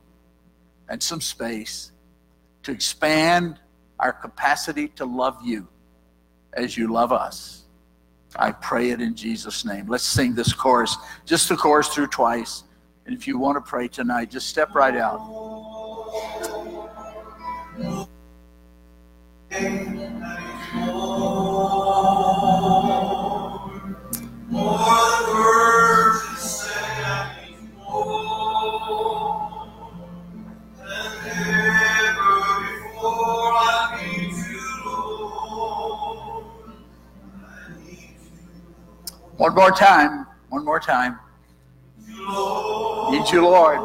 and 0.89 1.03
some 1.03 1.21
space 1.21 1.91
to 2.63 2.71
expand 2.71 3.59
our 3.99 4.13
capacity 4.13 4.87
to 4.89 5.05
love 5.05 5.39
you 5.43 5.67
as 6.53 6.77
you 6.77 6.93
love 6.93 7.11
us. 7.11 7.65
I 8.37 8.53
pray 8.53 8.91
it 8.91 9.01
in 9.01 9.17
Jesus' 9.17 9.65
name. 9.65 9.89
Let's 9.89 10.05
sing 10.05 10.37
this 10.37 10.53
chorus, 10.53 10.97
just 11.25 11.49
the 11.49 11.57
chorus 11.57 11.89
through 11.89 12.09
twice. 12.09 12.63
And 13.09 13.17
if 13.17 13.27
you 13.27 13.39
want 13.39 13.57
to 13.57 13.63
pray 13.63 13.89
tonight, 13.89 14.31
just 14.31 14.51
step 14.51 14.75
right 14.75 14.95
out. 14.95 15.17
One 39.39 39.55
more 39.55 39.71
time. 39.71 40.27
One 40.51 40.63
more 40.67 40.79
time. 40.79 41.19
Need 43.11 43.31
you, 43.31 43.43
Lord. 43.43 43.79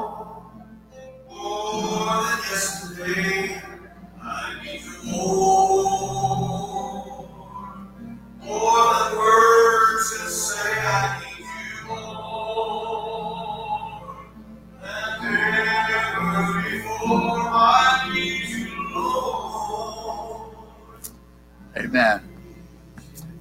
Amen. 21.77 22.21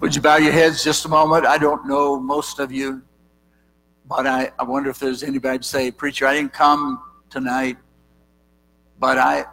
Would 0.00 0.14
you 0.14 0.20
bow 0.20 0.36
your 0.36 0.52
heads 0.52 0.84
just 0.84 1.04
a 1.04 1.08
moment? 1.08 1.46
I 1.46 1.58
don't 1.58 1.86
know 1.86 2.20
most 2.20 2.58
of 2.58 2.70
you, 2.72 3.02
but 4.16 4.26
I, 4.26 4.52
I 4.58 4.64
wonder 4.64 4.90
if 4.90 4.98
there's 4.98 5.22
anybody 5.22 5.58
to 5.58 5.64
say, 5.64 5.90
Preacher, 5.90 6.26
I 6.26 6.34
didn't 6.34 6.52
come 6.52 7.02
tonight, 7.30 7.78
but 8.98 9.16
I, 9.16 9.44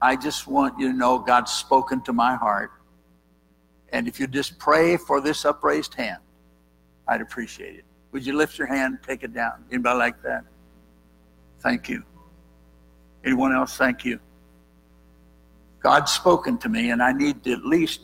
I 0.00 0.16
just 0.16 0.46
want 0.46 0.78
you 0.78 0.90
to 0.90 0.96
know 0.96 1.18
God's 1.18 1.52
spoken 1.52 2.00
to 2.04 2.12
my 2.12 2.34
heart. 2.34 2.72
And 3.90 4.08
if 4.08 4.18
you 4.18 4.26
just 4.26 4.58
pray 4.58 4.96
for 4.96 5.20
this 5.20 5.44
upraised 5.44 5.92
hand, 5.94 6.22
I'd 7.06 7.20
appreciate 7.20 7.76
it. 7.76 7.84
Would 8.12 8.24
you 8.24 8.32
lift 8.32 8.58
your 8.58 8.66
hand, 8.66 8.98
take 9.06 9.22
it 9.24 9.34
down? 9.34 9.64
Anybody 9.70 9.98
like 9.98 10.22
that? 10.22 10.44
Thank 11.60 11.90
you. 11.90 12.02
Anyone 13.24 13.54
else? 13.54 13.76
Thank 13.76 14.06
you. 14.06 14.18
God's 15.80 16.12
spoken 16.12 16.56
to 16.58 16.68
me, 16.70 16.90
and 16.90 17.02
I 17.02 17.12
need 17.12 17.44
to 17.44 17.52
at 17.52 17.64
least 17.64 18.00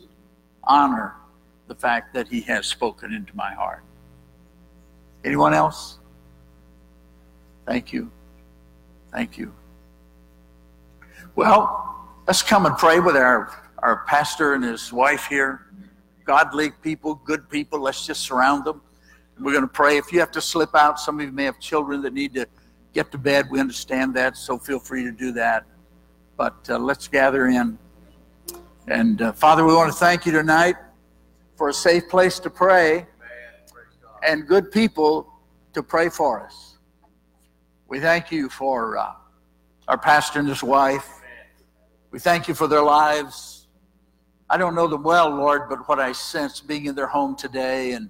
honor 0.63 1.15
the 1.67 1.75
fact 1.75 2.13
that 2.13 2.27
he 2.27 2.41
has 2.41 2.67
spoken 2.67 3.11
into 3.11 3.35
my 3.35 3.53
heart. 3.53 3.83
Anyone 5.23 5.53
else? 5.53 5.99
Thank 7.65 7.91
you. 7.93 8.11
Thank 9.11 9.37
you. 9.37 9.53
Well, 11.35 12.07
let's 12.27 12.41
come 12.41 12.65
and 12.65 12.77
pray 12.77 12.99
with 12.99 13.15
our, 13.15 13.51
our 13.79 14.03
pastor 14.05 14.53
and 14.53 14.63
his 14.63 14.93
wife 14.93 15.25
here. 15.27 15.65
Godly 16.25 16.71
people, 16.71 17.15
good 17.25 17.49
people. 17.49 17.79
Let's 17.79 18.05
just 18.05 18.21
surround 18.21 18.65
them. 18.65 18.81
We're 19.39 19.51
going 19.51 19.63
to 19.63 19.67
pray. 19.67 19.97
If 19.97 20.11
you 20.11 20.19
have 20.19 20.31
to 20.31 20.41
slip 20.41 20.75
out, 20.75 20.99
some 20.99 21.19
of 21.19 21.25
you 21.25 21.31
may 21.31 21.45
have 21.45 21.59
children 21.59 22.01
that 22.01 22.13
need 22.13 22.33
to 22.33 22.45
get 22.93 23.11
to 23.11 23.17
bed. 23.17 23.47
We 23.49 23.59
understand 23.59 24.13
that, 24.15 24.37
so 24.37 24.57
feel 24.57 24.79
free 24.79 25.03
to 25.03 25.11
do 25.11 25.31
that. 25.33 25.65
But 26.37 26.69
uh, 26.69 26.77
let's 26.77 27.07
gather 27.07 27.47
in. 27.47 27.77
And 28.87 29.21
uh, 29.21 29.31
Father, 29.31 29.63
we 29.65 29.73
want 29.73 29.91
to 29.91 29.97
thank 29.97 30.25
you 30.25 30.31
tonight 30.31 30.75
for 31.55 31.69
a 31.69 31.73
safe 31.73 32.09
place 32.09 32.39
to 32.39 32.49
pray 32.49 33.05
and 34.23 34.47
good 34.47 34.71
people 34.71 35.31
to 35.73 35.83
pray 35.83 36.09
for 36.09 36.43
us. 36.43 36.77
We 37.87 37.99
thank 37.99 38.31
you 38.31 38.49
for 38.49 38.97
uh, 38.97 39.13
our 39.87 39.97
pastor 39.97 40.39
and 40.39 40.47
his 40.47 40.63
wife. 40.63 41.07
We 42.11 42.19
thank 42.19 42.47
you 42.47 42.53
for 42.53 42.67
their 42.67 42.83
lives. 42.83 43.67
I 44.49 44.57
don't 44.57 44.75
know 44.75 44.87
them 44.87 45.03
well, 45.03 45.29
Lord, 45.29 45.69
but 45.69 45.87
what 45.87 45.99
I 45.99 46.11
sense 46.11 46.59
being 46.59 46.85
in 46.85 46.95
their 46.95 47.07
home 47.07 47.35
today 47.35 47.93
and 47.93 48.09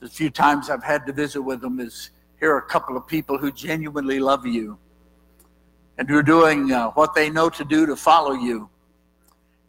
the 0.00 0.08
few 0.08 0.28
times 0.28 0.70
I've 0.70 0.82
had 0.82 1.06
to 1.06 1.12
visit 1.12 1.40
with 1.40 1.60
them 1.60 1.80
is 1.80 2.10
here 2.38 2.52
are 2.52 2.58
a 2.58 2.66
couple 2.66 2.96
of 2.96 3.06
people 3.06 3.38
who 3.38 3.50
genuinely 3.50 4.18
love 4.18 4.44
you 4.44 4.78
and 5.98 6.08
who 6.08 6.18
are 6.18 6.22
doing 6.22 6.72
uh, 6.72 6.90
what 6.90 7.14
they 7.14 7.30
know 7.30 7.48
to 7.48 7.64
do 7.64 7.86
to 7.86 7.96
follow 7.96 8.32
you. 8.32 8.68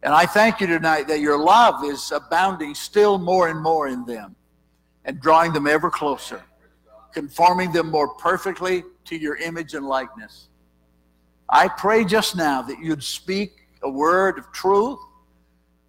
And 0.02 0.12
I 0.12 0.26
thank 0.26 0.60
you 0.60 0.66
tonight 0.66 1.08
that 1.08 1.20
your 1.20 1.38
love 1.38 1.84
is 1.84 2.12
abounding 2.12 2.74
still 2.74 3.18
more 3.18 3.48
and 3.48 3.60
more 3.60 3.88
in 3.88 4.04
them 4.04 4.36
and 5.06 5.20
drawing 5.20 5.54
them 5.54 5.66
ever 5.66 5.90
closer, 5.90 6.42
conforming 7.14 7.72
them 7.72 7.90
more 7.90 8.14
perfectly 8.14 8.84
to 9.06 9.16
your 9.16 9.36
image 9.36 9.72
and 9.72 9.86
likeness. 9.86 10.48
I 11.48 11.68
pray 11.68 12.04
just 12.04 12.36
now 12.36 12.60
that 12.62 12.78
you'd 12.78 13.02
speak 13.02 13.68
a 13.82 13.88
word 13.88 14.38
of 14.38 14.52
truth, 14.52 14.98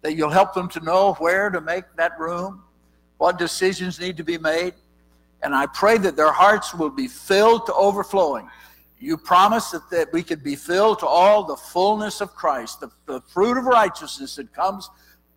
that 0.00 0.14
you'll 0.14 0.30
help 0.30 0.54
them 0.54 0.68
to 0.70 0.80
know 0.80 1.14
where 1.14 1.50
to 1.50 1.60
make 1.60 1.84
that 1.96 2.18
room, 2.18 2.62
what 3.18 3.38
decisions 3.38 4.00
need 4.00 4.16
to 4.16 4.24
be 4.24 4.38
made. 4.38 4.72
And 5.42 5.54
I 5.54 5.66
pray 5.66 5.98
that 5.98 6.16
their 6.16 6.32
hearts 6.32 6.74
will 6.74 6.90
be 6.90 7.08
filled 7.08 7.66
to 7.66 7.74
overflowing 7.74 8.48
you 9.00 9.16
promised 9.16 9.72
that, 9.72 9.88
that 9.90 10.12
we 10.12 10.22
could 10.22 10.42
be 10.42 10.56
filled 10.56 10.98
to 11.00 11.06
all 11.06 11.44
the 11.44 11.56
fullness 11.56 12.20
of 12.20 12.34
Christ, 12.34 12.80
the, 12.80 12.90
the 13.06 13.20
fruit 13.28 13.56
of 13.56 13.64
righteousness 13.64 14.36
that 14.36 14.52
comes 14.52 14.90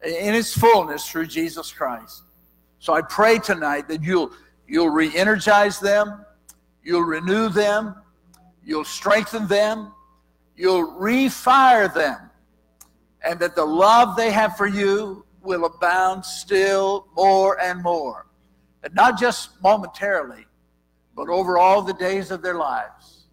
in 0.04 0.34
its 0.34 0.58
fullness 0.58 1.08
through 1.08 1.28
Jesus 1.28 1.72
Christ. 1.72 2.24
So 2.82 2.94
I 2.94 3.04
pray 3.04 3.38
tonight 3.38 3.88
that 3.90 4.02
you'll, 4.02 4.32
you'll 4.68 4.90
re 4.90 5.16
energize 5.16 5.80
them, 5.80 6.26
you'll 6.84 7.04
renew 7.04 7.48
them, 7.48 7.94
you'll 8.66 8.86
strengthen 8.86 9.46
them, 9.46 9.92
you'll 10.56 10.88
refire 11.00 11.94
them, 11.94 12.32
and 13.24 13.40
that 13.40 13.56
the 13.56 13.64
love 13.64 14.16
they 14.16 14.32
have 14.32 14.58
for 14.58 14.66
you 14.66 15.24
will 15.44 15.66
abound 15.66 16.26
still 16.26 17.06
more 17.16 17.62
and 17.62 17.84
more. 17.84 18.26
And 18.82 18.96
not 18.96 19.20
just 19.20 19.62
momentarily, 19.62 20.48
but 21.16 21.30
over 21.30 21.60
all 21.60 21.84
the 21.84 21.94
days 21.94 22.32
of 22.32 22.42
their 22.42 22.56
lives. 22.56 23.28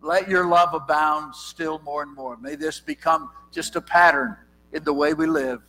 Let 0.00 0.26
your 0.26 0.46
love 0.46 0.72
abound 0.72 1.34
still 1.34 1.80
more 1.80 2.02
and 2.02 2.14
more. 2.14 2.38
May 2.38 2.54
this 2.54 2.80
become 2.80 3.30
just 3.52 3.76
a 3.76 3.82
pattern 3.82 4.38
in 4.72 4.84
the 4.84 4.94
way 4.94 5.12
we 5.12 5.26
live, 5.26 5.60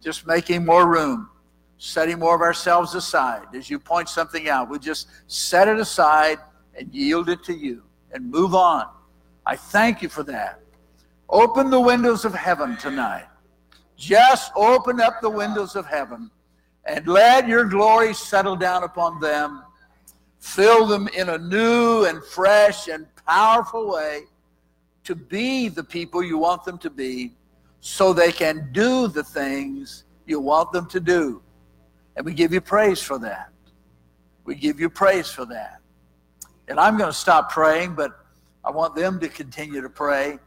just 0.00 0.26
making 0.26 0.64
more 0.64 0.88
room, 0.88 1.28
setting 1.84 2.18
more 2.18 2.34
of 2.34 2.40
ourselves 2.40 2.94
aside. 2.94 3.42
As 3.54 3.68
you 3.68 3.78
point 3.78 4.08
something 4.08 4.48
out, 4.48 4.70
we 4.70 4.78
just 4.78 5.08
set 5.26 5.68
it 5.68 5.78
aside 5.78 6.38
and 6.74 6.92
yield 6.94 7.28
it 7.28 7.44
to 7.44 7.52
you 7.54 7.82
and 8.12 8.30
move 8.30 8.54
on. 8.54 8.86
I 9.44 9.56
thank 9.56 10.00
you 10.00 10.08
for 10.08 10.22
that. 10.22 10.60
Open 11.28 11.68
the 11.68 11.80
windows 11.80 12.24
of 12.24 12.34
heaven 12.34 12.78
tonight. 12.78 13.26
Just 13.98 14.50
open 14.56 14.98
up 14.98 15.20
the 15.20 15.28
windows 15.28 15.76
of 15.76 15.86
heaven 15.86 16.30
and 16.86 17.06
let 17.06 17.46
your 17.46 17.66
glory 17.66 18.14
settle 18.14 18.56
down 18.56 18.82
upon 18.82 19.20
them. 19.20 19.62
Fill 20.38 20.86
them 20.86 21.06
in 21.08 21.28
a 21.28 21.38
new 21.38 22.06
and 22.06 22.24
fresh 22.24 22.88
and 22.88 23.06
powerful 23.26 23.92
way 23.92 24.22
to 25.04 25.14
be 25.14 25.68
the 25.68 25.84
people 25.84 26.22
you 26.22 26.38
want 26.38 26.64
them 26.64 26.78
to 26.78 26.88
be 26.88 27.34
so 27.80 28.14
they 28.14 28.32
can 28.32 28.70
do 28.72 29.06
the 29.06 29.22
things 29.22 30.04
you 30.24 30.40
want 30.40 30.72
them 30.72 30.86
to 30.88 30.98
do. 30.98 31.42
And 32.16 32.24
we 32.24 32.32
give 32.32 32.52
you 32.52 32.60
praise 32.60 33.02
for 33.02 33.18
that. 33.18 33.50
We 34.44 34.54
give 34.54 34.78
you 34.78 34.90
praise 34.90 35.30
for 35.30 35.44
that. 35.46 35.80
And 36.68 36.78
I'm 36.78 36.96
going 36.96 37.10
to 37.10 37.16
stop 37.16 37.50
praying, 37.50 37.94
but 37.94 38.12
I 38.64 38.70
want 38.70 38.94
them 38.94 39.20
to 39.20 39.28
continue 39.28 39.80
to 39.80 39.90
pray 39.90 40.38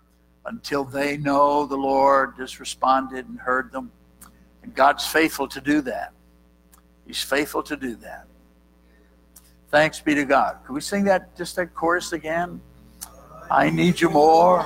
until 0.45 0.84
they 0.84 1.18
know 1.18 1.65
the 1.65 1.76
Lord 1.76 2.34
has 2.38 2.59
responded 2.59 3.28
and 3.28 3.39
heard 3.39 3.72
them. 3.72 3.91
And 4.63 4.74
God's 4.74 5.05
faithful 5.05 5.47
to 5.49 5.61
do 5.61 5.82
that. 5.82 6.13
He's 7.05 7.22
faithful 7.22 7.63
to 7.63 7.76
do 7.76 7.95
that. 7.97 8.28
Thanks 9.70 9.99
be 9.99 10.15
to 10.15 10.26
God. 10.26 10.59
Can 10.65 10.76
we 10.76 10.82
sing 10.82 11.03
that 11.05 11.36
just 11.36 11.55
that 11.57 11.74
chorus 11.76 12.13
again? 12.13 12.61
I 13.51 13.70
need 13.70 13.99
you 13.99 14.09
more 14.09 14.61